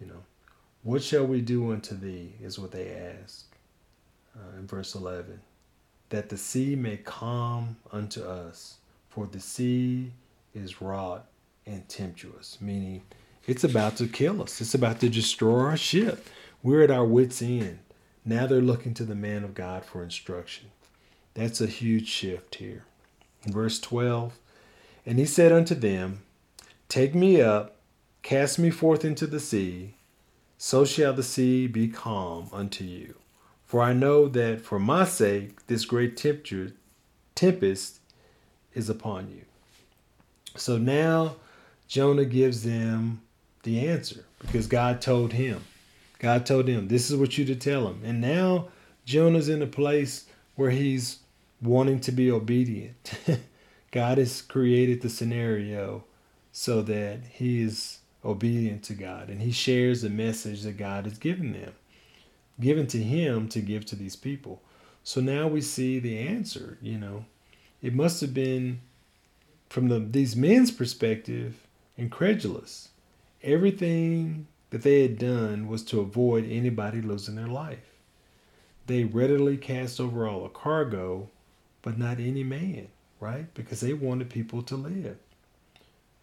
[0.00, 0.22] You know,
[0.82, 2.32] what shall we do unto thee?
[2.42, 2.90] is what they
[3.22, 3.46] ask
[4.36, 5.40] uh, in verse 11.
[6.10, 8.76] That the sea may calm unto us,
[9.08, 10.12] for the sea
[10.54, 11.26] is wrought
[11.66, 13.02] and tempestuous, meaning
[13.46, 14.60] it's about to kill us.
[14.60, 16.28] It's about to destroy our ship.
[16.62, 17.78] We're at our wits' end.
[18.24, 20.70] Now they're looking to the man of God for instruction.
[21.34, 22.84] That's a huge shift here.
[23.46, 24.38] Verse 12,
[25.04, 26.22] and he said unto them,
[26.88, 27.76] Take me up,
[28.22, 29.94] cast me forth into the sea,
[30.56, 33.16] so shall the sea be calm unto you.
[33.66, 37.98] For I know that for my sake this great tempest
[38.72, 39.42] is upon you.
[40.56, 41.36] So now
[41.88, 43.20] Jonah gives them
[43.64, 45.62] the answer because God told him.
[46.18, 48.00] God told him, This is what you to tell him.
[48.04, 48.68] And now
[49.04, 51.18] Jonah's in a place where he's
[51.64, 53.12] wanting to be obedient.
[53.90, 56.04] God has created the scenario
[56.52, 61.18] so that he is obedient to God and he shares the message that God has
[61.18, 61.72] given them,
[62.60, 64.62] given to him to give to these people.
[65.02, 67.26] So now we see the answer, you know.
[67.82, 68.80] It must have been
[69.68, 72.88] from the, these men's perspective incredulous.
[73.42, 77.92] Everything that they had done was to avoid anybody losing their life.
[78.86, 81.28] They readily cast over all the cargo
[81.84, 82.88] but not any man,
[83.20, 83.52] right?
[83.52, 85.18] Because they wanted people to live.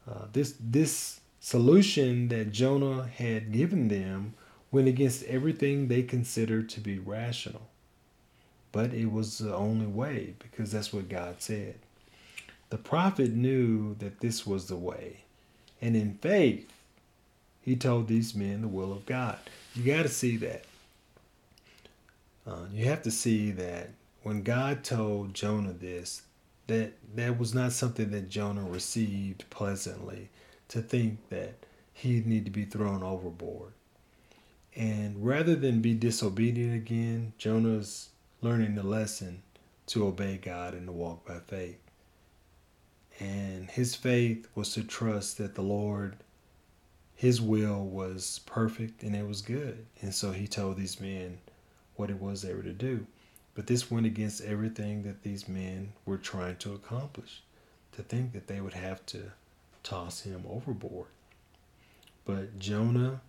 [0.10, 4.34] Uh, this this solution that Jonah had given them
[4.72, 7.70] went against everything they considered to be rational.
[8.72, 11.76] But it was the only way because that's what God said.
[12.72, 15.18] The prophet knew that this was the way.
[15.82, 16.72] And in faith,
[17.62, 19.38] he told these men the will of God.
[19.76, 20.64] You got to see that.
[22.48, 23.90] Uh, you have to see that
[24.24, 26.24] when God told Jonah this,
[26.68, 30.30] that that was not something that Jonah received pleasantly
[30.70, 31.56] to think that
[31.94, 33.74] he'd need to be thrown overboard.
[34.76, 38.10] And rather than be disobedient again, Jonah's
[38.42, 39.42] learning the lesson
[39.88, 41.80] to obey God and to walk by faith.
[43.20, 46.16] And his faith was to trust that the Lord,
[47.16, 49.86] his will was perfect and it was good.
[50.02, 51.40] And so he told these men
[51.96, 53.06] what it was they were to do.
[53.54, 57.42] But this went against everything that these men were trying to accomplish.
[57.94, 59.32] To think that they would have to
[59.84, 61.08] toss him overboard.
[62.24, 63.22] But Jonah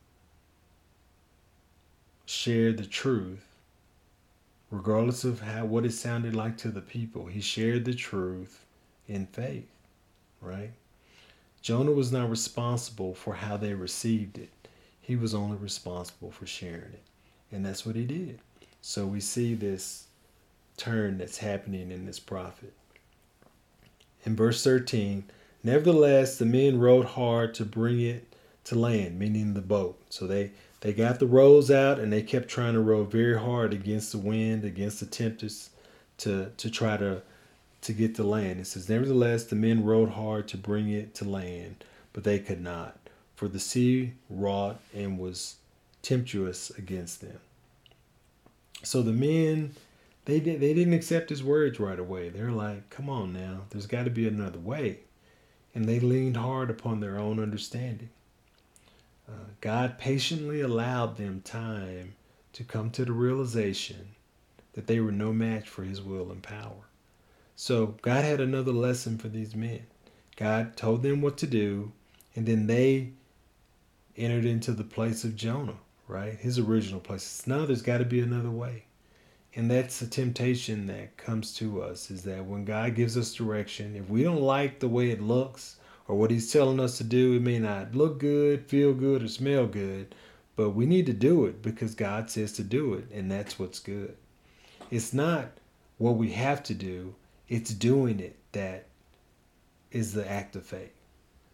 [2.26, 3.44] shared the truth
[4.72, 7.26] regardless of how what it sounded like to the people.
[7.26, 8.64] He shared the truth
[9.06, 9.68] in faith,
[10.40, 10.72] right?
[11.61, 14.50] Jonah was not responsible for how they received it.
[15.00, 17.02] He was only responsible for sharing it.
[17.52, 18.40] And that's what he did.
[18.81, 20.06] So we see this
[20.77, 22.73] turn that's happening in this prophet.
[24.25, 25.25] In verse 13,
[25.62, 30.00] nevertheless, the men rowed hard to bring it to land, meaning the boat.
[30.08, 33.73] So they, they got the rows out and they kept trying to row very hard
[33.73, 35.70] against the wind, against the tempest
[36.18, 37.23] to, to try to,
[37.83, 38.60] to get to land.
[38.60, 42.60] It says, Nevertheless, the men rowed hard to bring it to land, but they could
[42.60, 42.96] not,
[43.35, 45.56] for the sea wrought and was
[46.02, 47.40] tempestuous against them.
[48.85, 49.75] So the men
[50.25, 52.29] they did they didn't accept his words right away.
[52.29, 55.00] They're like, "Come on now, there's got to be another way,"
[55.75, 58.10] and they leaned hard upon their own understanding.
[59.29, 62.14] Uh, God patiently allowed them time
[62.52, 64.14] to come to the realization
[64.75, 66.88] that they were no match for His will and power.
[67.56, 69.87] So God had another lesson for these men.
[70.37, 71.92] God told them what to do,
[72.35, 73.12] and then they
[74.16, 76.35] entered into the place of Jonah, right?
[76.35, 77.46] His original place.
[77.46, 78.85] Now there's got to be another way.
[79.55, 83.96] And that's the temptation that comes to us is that when God gives us direction,
[83.96, 85.77] if we don't like the way it looks
[86.09, 89.29] or what He's telling us to do, it may not look good, feel good, or
[89.29, 90.15] smell good,
[90.57, 93.79] but we need to do it because God says to do it, and that's what's
[93.79, 94.17] good.
[94.90, 95.50] It's not
[95.98, 97.15] what we have to do,
[97.48, 98.87] it's doing it that
[99.90, 100.94] is the act of faith.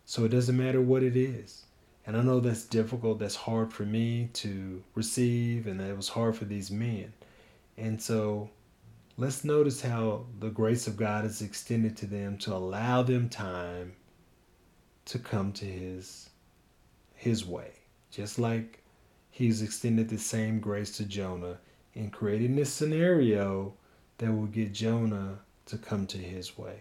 [0.07, 1.65] So it doesn't matter what it is.
[2.07, 6.37] And I know that's difficult, that's hard for me to receive, and that was hard
[6.37, 7.13] for these men.
[7.79, 8.51] And so
[9.16, 13.95] let's notice how the grace of God is extended to them to allow them time
[15.07, 16.31] to come to his
[17.14, 17.70] his way.
[18.11, 18.83] Just like
[19.31, 21.59] he's extended the same grace to Jonah
[21.95, 23.74] in creating this scenario
[24.18, 26.81] that will get Jonah to come to his way.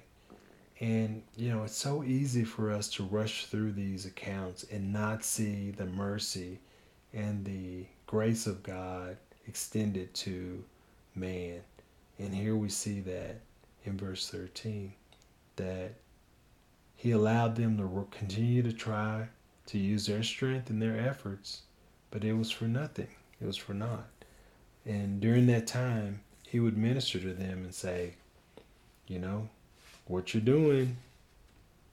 [0.80, 5.24] And, you know, it's so easy for us to rush through these accounts and not
[5.24, 6.60] see the mercy
[7.14, 9.18] and the grace of God
[9.48, 10.64] extended to
[11.18, 11.62] man.
[12.20, 13.42] And here we see that
[13.84, 14.94] in verse 13
[15.56, 15.92] that
[16.96, 19.28] he allowed them to continue to try
[19.68, 21.62] to use their strength and their efforts,
[22.12, 23.08] but it was for nothing.
[23.42, 24.08] It was for naught.
[24.86, 28.14] And during that time, he would minister to them and say,
[29.08, 29.50] you know,
[30.06, 30.98] what you're doing,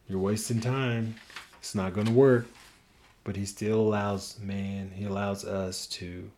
[0.08, 1.16] you're wasting time.
[1.58, 2.46] It's not going to work.
[3.24, 6.30] But he still allows man, he allows us to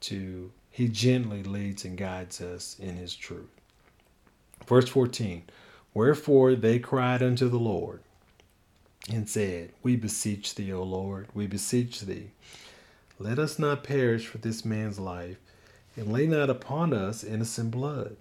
[0.00, 3.50] to he gently leads and guides us in his truth.
[4.64, 5.42] Verse 14.
[5.92, 7.98] Wherefore they cried unto the Lord
[9.12, 12.30] and said, We beseech thee, O Lord, we beseech thee,
[13.18, 15.38] let us not perish for this man's life,
[15.96, 18.14] and lay not upon us innocent blood.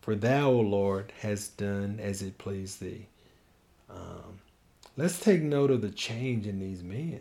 [0.00, 3.06] For thou, O Lord, hast done as it pleased thee.
[3.88, 4.40] Um,
[4.96, 7.20] let's take note of the change in these men.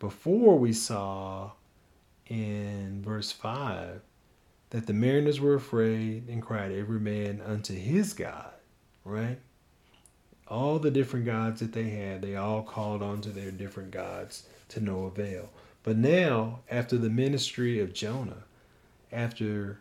[0.00, 1.52] Before we saw
[2.28, 4.00] in verse 5
[4.70, 8.52] that the mariners were afraid and cried every man unto his God,
[9.04, 9.38] right?
[10.48, 14.46] All the different gods that they had, they all called on to their different gods
[14.68, 15.50] to no avail.
[15.82, 18.44] But now, after the ministry of Jonah,
[19.12, 19.80] after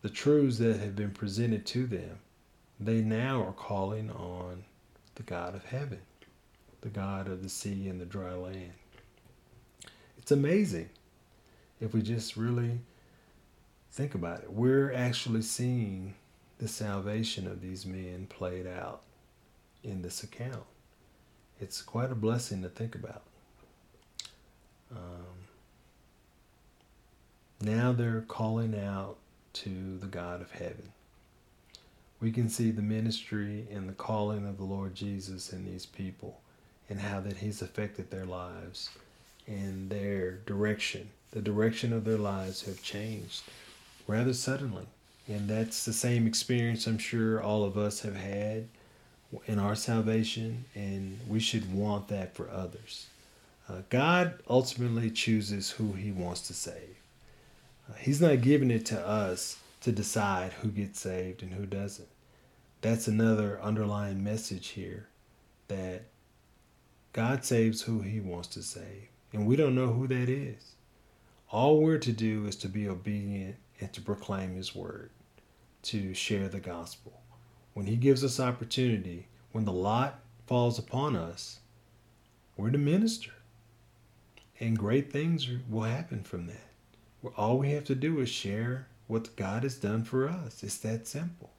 [0.00, 2.18] the truths that have been presented to them,
[2.80, 4.64] they now are calling on
[5.14, 6.00] the God of heaven,
[6.80, 8.72] the God of the sea and the dry land.
[10.16, 10.88] It's amazing
[11.82, 12.78] if we just really
[13.90, 14.52] think about it.
[14.52, 16.14] We're actually seeing
[16.58, 19.02] the salvation of these men played out
[19.82, 20.64] in this account.
[21.60, 23.22] It's quite a blessing to think about.
[24.92, 25.48] Um,
[27.60, 29.16] now they're calling out
[29.54, 30.92] to the God of heaven.
[32.20, 36.40] We can see the ministry and the calling of the Lord Jesus in these people
[36.88, 38.90] and how that he's affected their lives
[39.46, 41.10] and their direction.
[41.30, 43.42] The direction of their lives have changed
[44.06, 44.86] rather suddenly.
[45.28, 48.68] And that's the same experience I'm sure all of us have had
[49.46, 53.06] in our salvation, and we should want that for others.
[53.68, 56.96] Uh, God ultimately chooses who He wants to save.
[57.98, 62.08] He's not giving it to us to decide who gets saved and who doesn't.
[62.80, 65.06] That's another underlying message here
[65.68, 66.02] that
[67.12, 69.08] God saves who he wants to save.
[69.32, 70.74] And we don't know who that is.
[71.50, 75.10] All we're to do is to be obedient and to proclaim his word,
[75.84, 77.20] to share the gospel.
[77.74, 81.60] When he gives us opportunity, when the lot falls upon us,
[82.56, 83.32] we're to minister.
[84.60, 86.72] And great things will happen from that
[87.36, 90.62] all we have to do is share what God has done for us.
[90.62, 91.50] It's that simple.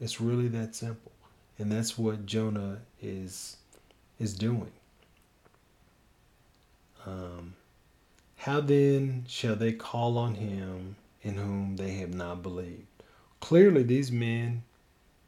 [0.00, 1.12] It's really that simple.
[1.58, 3.56] And that's what Jonah is
[4.18, 4.72] is doing.
[7.08, 7.54] Um,
[8.36, 12.86] how then shall they call on him in whom they have not believed?
[13.40, 14.62] Clearly, these men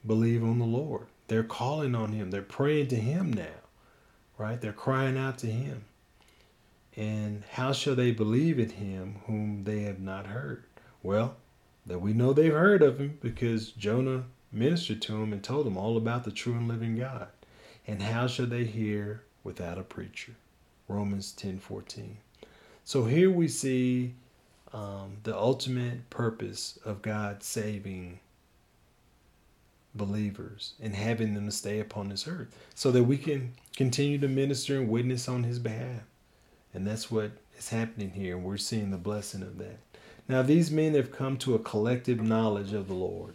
[0.07, 1.07] believe on the Lord.
[1.29, 2.31] They're calling on him.
[2.31, 3.63] They're praying to him now,
[4.37, 4.61] right?
[4.61, 5.85] They're crying out to him.
[6.97, 10.65] And how shall they believe in him whom they have not heard?
[11.03, 11.37] Well,
[11.87, 15.79] that we know they've heard of him because Jonah ministered to him and told them
[15.79, 17.29] all about the true and living God.
[17.87, 20.35] And how shall they hear without a preacher?
[20.91, 22.17] Romans 10 14.
[22.85, 24.15] So here we see
[24.73, 28.21] um, the ultimate purpose of God saving
[29.95, 34.77] believers and having them stay upon this earth so that we can continue to minister
[34.79, 36.03] and witness on his behalf.
[36.73, 38.37] And that's what is happening here.
[38.37, 39.79] And we're seeing the blessing of that.
[40.29, 43.35] Now, these men have come to a collective knowledge of the Lord,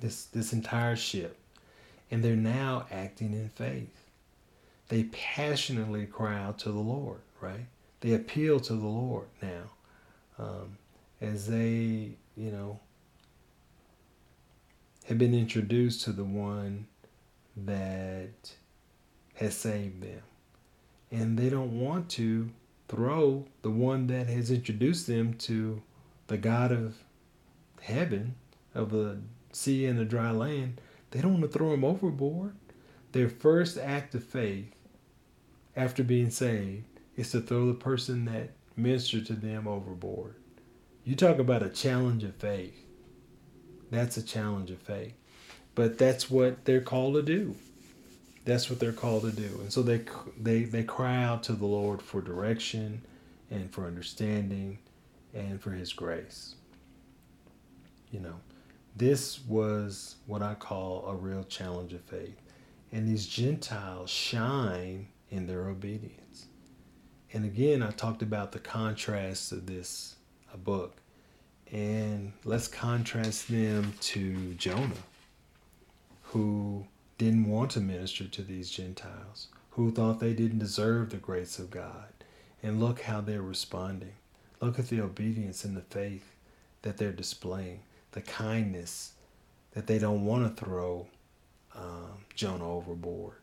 [0.00, 1.36] this, this entire ship,
[2.12, 3.99] and they're now acting in faith.
[4.90, 7.66] They passionately cry out to the Lord, right?
[8.00, 9.62] They appeal to the Lord now
[10.36, 10.78] um,
[11.20, 12.80] as they, you know,
[15.06, 16.88] have been introduced to the one
[17.56, 18.52] that
[19.36, 20.22] has saved them
[21.12, 22.50] and they don't want to
[22.88, 25.80] throw the one that has introduced them to
[26.26, 26.96] the God of
[27.80, 28.34] heaven,
[28.74, 29.18] of the
[29.52, 30.80] sea and the dry land.
[31.12, 32.54] They don't want to throw him overboard.
[33.12, 34.72] Their first act of faith
[35.76, 36.84] after being saved
[37.16, 40.34] is to throw the person that ministered to them overboard.
[41.04, 42.76] You talk about a challenge of faith.
[43.90, 45.14] That's a challenge of faith.
[45.74, 47.54] But that's what they're called to do.
[48.44, 49.60] That's what they're called to do.
[49.60, 50.02] And so they
[50.38, 53.02] they they cry out to the Lord for direction
[53.50, 54.78] and for understanding
[55.34, 56.54] and for his grace.
[58.10, 58.36] You know,
[58.96, 62.40] this was what I call a real challenge of faith.
[62.92, 66.46] And these Gentiles shine in their obedience.
[67.32, 70.16] And again, I talked about the contrast of this
[70.56, 70.96] book.
[71.72, 75.04] And let's contrast them to Jonah,
[76.22, 76.86] who
[77.18, 81.70] didn't want to minister to these Gentiles, who thought they didn't deserve the grace of
[81.70, 82.08] God.
[82.62, 84.14] And look how they're responding.
[84.60, 86.34] Look at the obedience and the faith
[86.82, 87.80] that they're displaying,
[88.12, 89.12] the kindness
[89.72, 91.06] that they don't want to throw
[91.74, 93.36] um, Jonah overboard,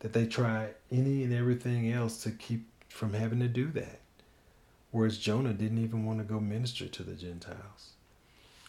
[0.00, 4.00] that they try any and everything else to keep from having to do that.
[4.90, 7.92] Whereas Jonah didn't even want to go minister to the Gentiles.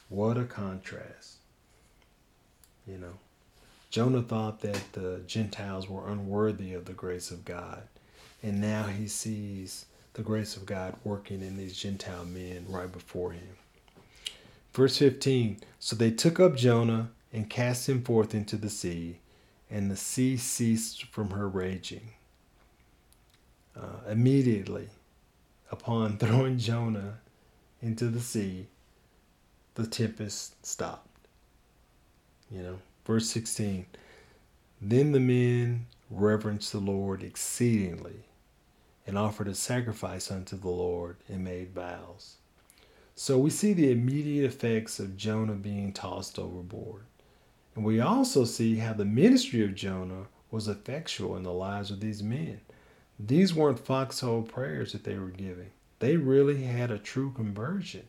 [0.09, 1.38] What a contrast.
[2.86, 3.13] You know,
[3.89, 7.84] Jonah thought that the Gentiles were unworthy of the grace of God.
[8.43, 13.32] And now he sees the grace of God working in these Gentile men right before
[13.32, 13.55] him.
[14.73, 19.19] Verse 15 So they took up Jonah and cast him forth into the sea,
[19.72, 22.11] and the sea ceased from her raging.
[23.76, 24.89] Uh, immediately,
[25.72, 27.19] upon throwing Jonah
[27.82, 28.67] into the sea,
[29.76, 31.07] the tempest stopped.
[32.51, 33.86] You know, verse 16
[34.82, 38.26] Then the men reverenced the Lord exceedingly
[39.07, 42.36] and offered a sacrifice unto the Lord and made vows.
[43.15, 47.03] So we see the immediate effects of Jonah being tossed overboard.
[47.76, 51.99] And we also see how the ministry of Jonah was effectual in the lives of
[51.99, 52.59] these men.
[53.19, 55.72] These weren't foxhole prayers that they were giving.
[55.99, 58.07] They really had a true conversion.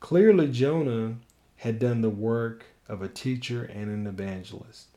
[0.00, 1.16] Clearly, Jonah
[1.56, 4.88] had done the work of a teacher and an evangelist.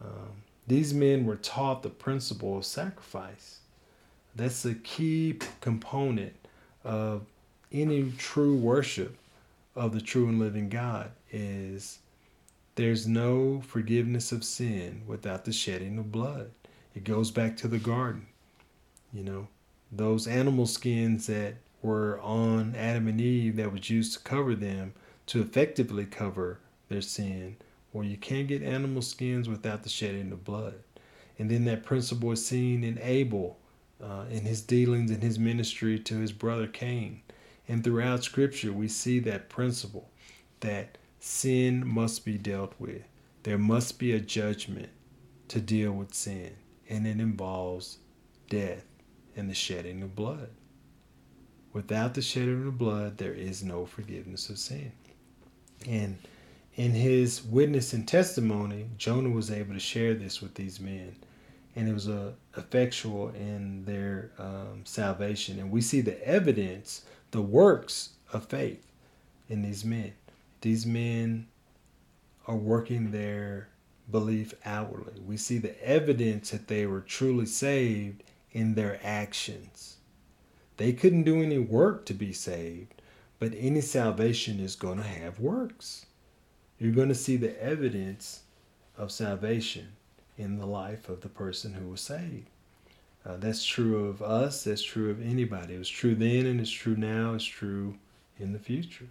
[0.00, 3.60] Um, these men were taught the principle of sacrifice.
[4.36, 6.34] That's a key component
[6.84, 7.22] of
[7.72, 9.16] any true worship
[9.74, 11.98] of the true and living God is
[12.76, 16.50] there's no forgiveness of sin without the shedding of blood.
[16.94, 18.26] It goes back to the garden.
[19.12, 19.48] You know,
[19.92, 24.94] those animal skins that were on Adam and Eve that was used to cover them
[25.26, 26.58] to effectively cover
[26.88, 27.56] their sin.
[27.92, 30.74] Well, you can't get animal skins without the shedding of blood.
[31.38, 33.58] And then that principle is seen in Abel
[34.02, 37.22] uh, in his dealings in his ministry to his brother Cain.
[37.68, 40.08] And throughout Scripture, we see that principle
[40.60, 43.02] that sin must be dealt with.
[43.44, 44.90] There must be a judgment
[45.48, 46.52] to deal with sin,
[46.86, 47.96] and it involves
[48.50, 48.84] death
[49.34, 50.50] and the shedding of blood.
[51.72, 54.92] Without the shedding of blood, there is no forgiveness of sin.
[55.88, 56.18] And
[56.74, 61.16] in his witness and testimony, Jonah was able to share this with these men,
[61.74, 65.58] and it was uh, effectual in their um, salvation.
[65.58, 68.92] And we see the evidence, the works of faith
[69.48, 70.12] in these men.
[70.64, 71.48] These men
[72.46, 73.68] are working their
[74.10, 75.20] belief outwardly.
[75.20, 79.98] We see the evidence that they were truly saved in their actions.
[80.78, 83.02] They couldn't do any work to be saved,
[83.38, 86.06] but any salvation is going to have works.
[86.78, 88.44] You're going to see the evidence
[88.96, 89.88] of salvation
[90.38, 92.48] in the life of the person who was saved.
[93.26, 95.74] Uh, that's true of us, that's true of anybody.
[95.74, 97.98] It was true then and it's true now, it's true
[98.38, 99.08] in the future.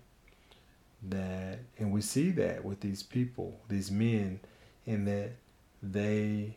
[1.09, 4.39] That and we see that with these people, these men,
[4.85, 5.31] in that
[5.81, 6.55] they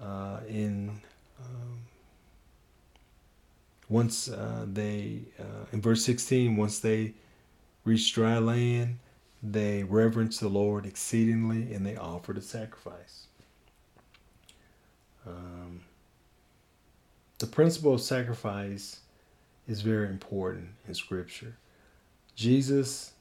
[0.00, 1.00] uh, in
[1.38, 1.80] um,
[3.88, 7.14] once uh, they, uh, in verse 16, once they
[7.84, 8.98] reached dry land,
[9.42, 13.26] they reverenced the Lord exceedingly and they offered a sacrifice.
[15.26, 15.82] Um,
[17.38, 19.00] the principle of sacrifice
[19.68, 21.56] is very important in Scripture.
[22.34, 23.12] Jesus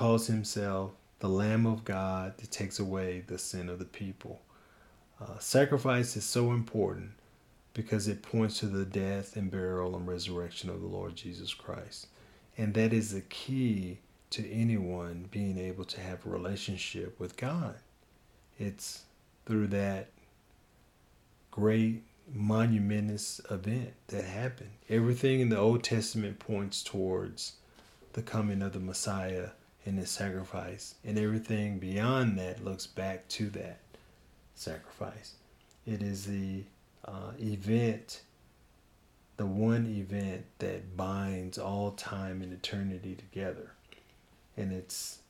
[0.00, 4.40] calls himself the Lamb of God that takes away the sin of the people.
[5.20, 7.10] Uh, sacrifice is so important
[7.74, 12.06] because it points to the death and burial and resurrection of the Lord Jesus Christ.
[12.56, 13.98] And that is the key
[14.30, 17.74] to anyone being able to have a relationship with God.
[18.58, 19.02] It's
[19.44, 20.08] through that
[21.50, 24.70] great monumentous event that happened.
[24.88, 27.56] Everything in the Old Testament points towards
[28.14, 29.50] the coming of the Messiah
[29.84, 30.94] in his sacrifice.
[31.04, 33.78] And everything beyond that looks back to that
[34.54, 35.34] sacrifice.
[35.86, 36.64] It is the
[37.04, 38.22] uh, event,
[39.36, 43.72] the one event that binds all time and eternity together.
[44.56, 45.20] And it's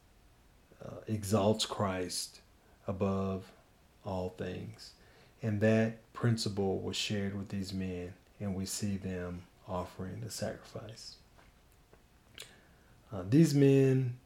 [0.85, 2.41] uh, exalts Christ
[2.89, 3.45] above
[4.05, 4.93] all things.
[5.43, 11.17] And that principle was shared with these men, and we see them offering the sacrifice.
[13.13, 14.17] Uh, these men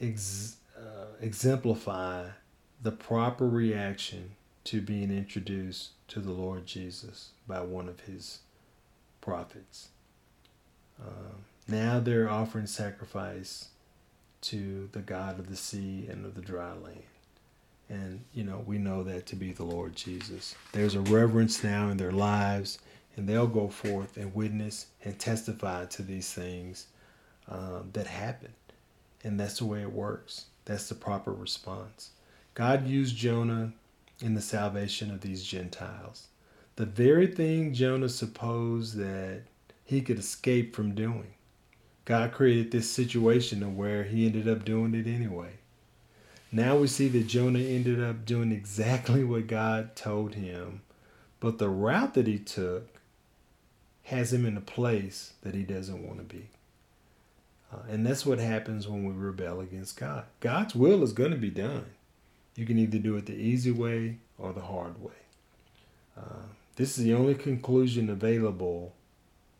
[0.00, 2.26] ex- uh, exemplify
[2.82, 4.32] the proper reaction
[4.64, 8.40] to being introduced to the Lord Jesus by one of his
[9.20, 9.88] prophets.
[11.00, 13.68] Um, now they're offering sacrifice
[14.42, 17.02] to the God of the sea and of the dry land.
[17.88, 20.54] And, you know, we know that to be the Lord Jesus.
[20.72, 22.78] There's a reverence now in their lives,
[23.16, 26.86] and they'll go forth and witness and testify to these things
[27.48, 28.52] um, that happen.
[29.26, 30.46] And that's the way it works.
[30.66, 32.10] That's the proper response.
[32.54, 33.72] God used Jonah
[34.20, 36.28] in the salvation of these Gentiles.
[36.76, 39.42] The very thing Jonah supposed that
[39.84, 41.34] he could escape from doing.
[42.04, 45.54] God created this situation where he ended up doing it anyway.
[46.52, 50.82] Now we see that Jonah ended up doing exactly what God told him,
[51.40, 53.00] but the route that he took
[54.04, 56.46] has him in a place that he doesn't want to be.
[57.76, 60.24] Uh, and that's what happens when we rebel against God.
[60.40, 61.86] God's will is going to be done.
[62.54, 65.12] You can either do it the easy way or the hard way.
[66.16, 66.46] Uh,
[66.76, 68.94] this is the only conclusion available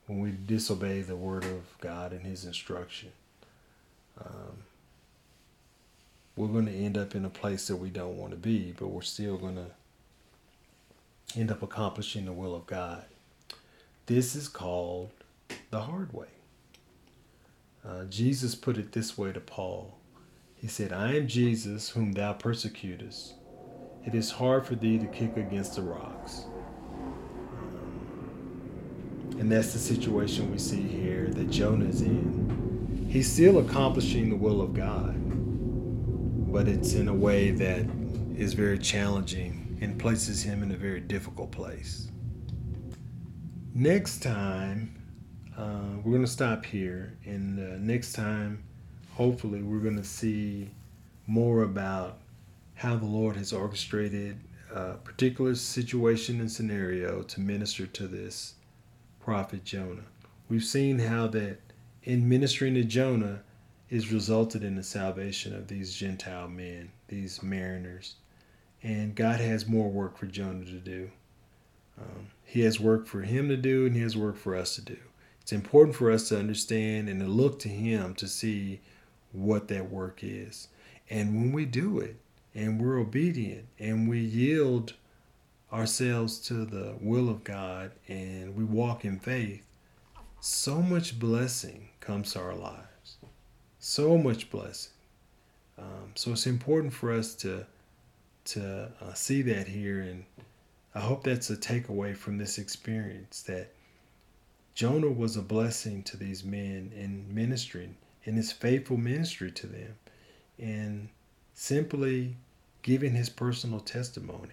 [0.06, 3.10] when we disobey the word of God and His instruction.
[4.18, 4.64] Um,
[6.36, 8.88] we're going to end up in a place that we don't want to be, but
[8.88, 13.04] we're still going to end up accomplishing the will of God.
[14.06, 15.10] This is called
[15.70, 16.28] the hard way.
[17.86, 19.96] Uh, Jesus put it this way to Paul.
[20.54, 23.34] He said, I am Jesus whom thou persecutest.
[24.04, 26.46] It is hard for thee to kick against the rocks.
[27.52, 33.08] Um, and that's the situation we see here that Jonah is in.
[33.08, 35.14] He's still accomplishing the will of God,
[36.52, 37.86] but it's in a way that
[38.36, 42.08] is very challenging and places him in a very difficult place.
[43.74, 44.95] Next time,
[45.56, 48.62] uh, we're going to stop here, and uh, next time,
[49.14, 50.70] hopefully, we're going to see
[51.26, 52.18] more about
[52.74, 54.38] how the Lord has orchestrated
[54.74, 58.54] a particular situation and scenario to minister to this
[59.20, 60.04] prophet Jonah.
[60.48, 61.58] We've seen how that
[62.02, 63.40] in ministering to Jonah
[63.88, 68.16] is resulted in the salvation of these Gentile men, these mariners.
[68.82, 71.10] And God has more work for Jonah to do.
[71.98, 74.82] Um, he has work for him to do, and He has work for us to
[74.82, 74.98] do.
[75.46, 78.80] It's important for us to understand and to look to Him to see
[79.30, 80.66] what that work is.
[81.08, 82.16] And when we do it,
[82.52, 84.94] and we're obedient, and we yield
[85.72, 89.64] ourselves to the will of God, and we walk in faith,
[90.40, 93.18] so much blessing comes to our lives.
[93.78, 94.94] So much blessing.
[95.78, 97.66] Um, so it's important for us to
[98.46, 100.24] to uh, see that here and
[100.92, 103.75] I hope that's a takeaway from this experience that
[104.76, 109.96] Jonah was a blessing to these men in ministering, in his faithful ministry to them,
[110.58, 111.08] and
[111.54, 112.36] simply
[112.82, 114.52] giving his personal testimony.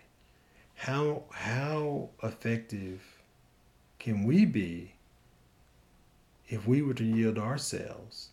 [0.75, 3.01] How how effective
[3.99, 4.93] can we be
[6.47, 8.29] if we were to yield ourselves,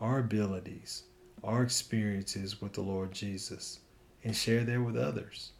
[0.00, 1.02] our abilities,
[1.42, 3.80] our experiences with the Lord Jesus,
[4.22, 5.50] and share that with others?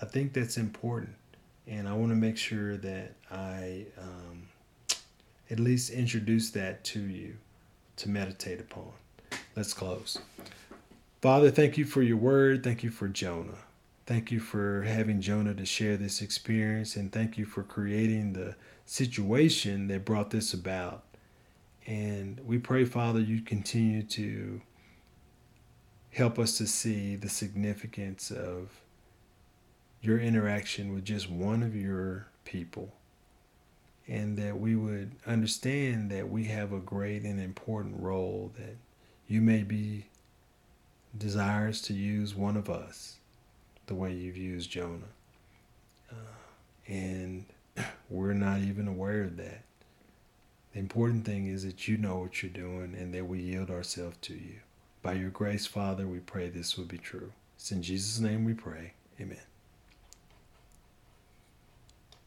[0.00, 1.16] I think that's important
[1.66, 4.48] and I want to make sure that I um,
[5.52, 7.36] at least introduce that to you
[7.96, 8.90] to meditate upon.
[9.54, 10.18] Let's close.
[11.20, 12.64] Father, thank you for your word.
[12.64, 13.58] Thank you for Jonah.
[14.06, 18.56] Thank you for having Jonah to share this experience, and thank you for creating the
[18.86, 21.04] situation that brought this about.
[21.86, 24.62] And we pray, Father, you continue to
[26.12, 28.70] help us to see the significance of
[30.00, 32.94] your interaction with just one of your people
[34.08, 38.76] and that we would understand that we have a great and important role that
[39.28, 40.06] you may be
[41.16, 43.18] desirous to use one of us
[43.86, 45.12] the way you've used Jonah.
[46.10, 46.14] Uh,
[46.86, 47.44] and
[48.10, 49.62] we're not even aware of that.
[50.72, 54.16] The important thing is that you know what you're doing and that we yield ourselves
[54.22, 54.60] to you.
[55.02, 57.32] By your grace, Father, we pray this will be true.
[57.56, 58.94] It's in Jesus' name we pray.
[59.20, 59.51] Amen.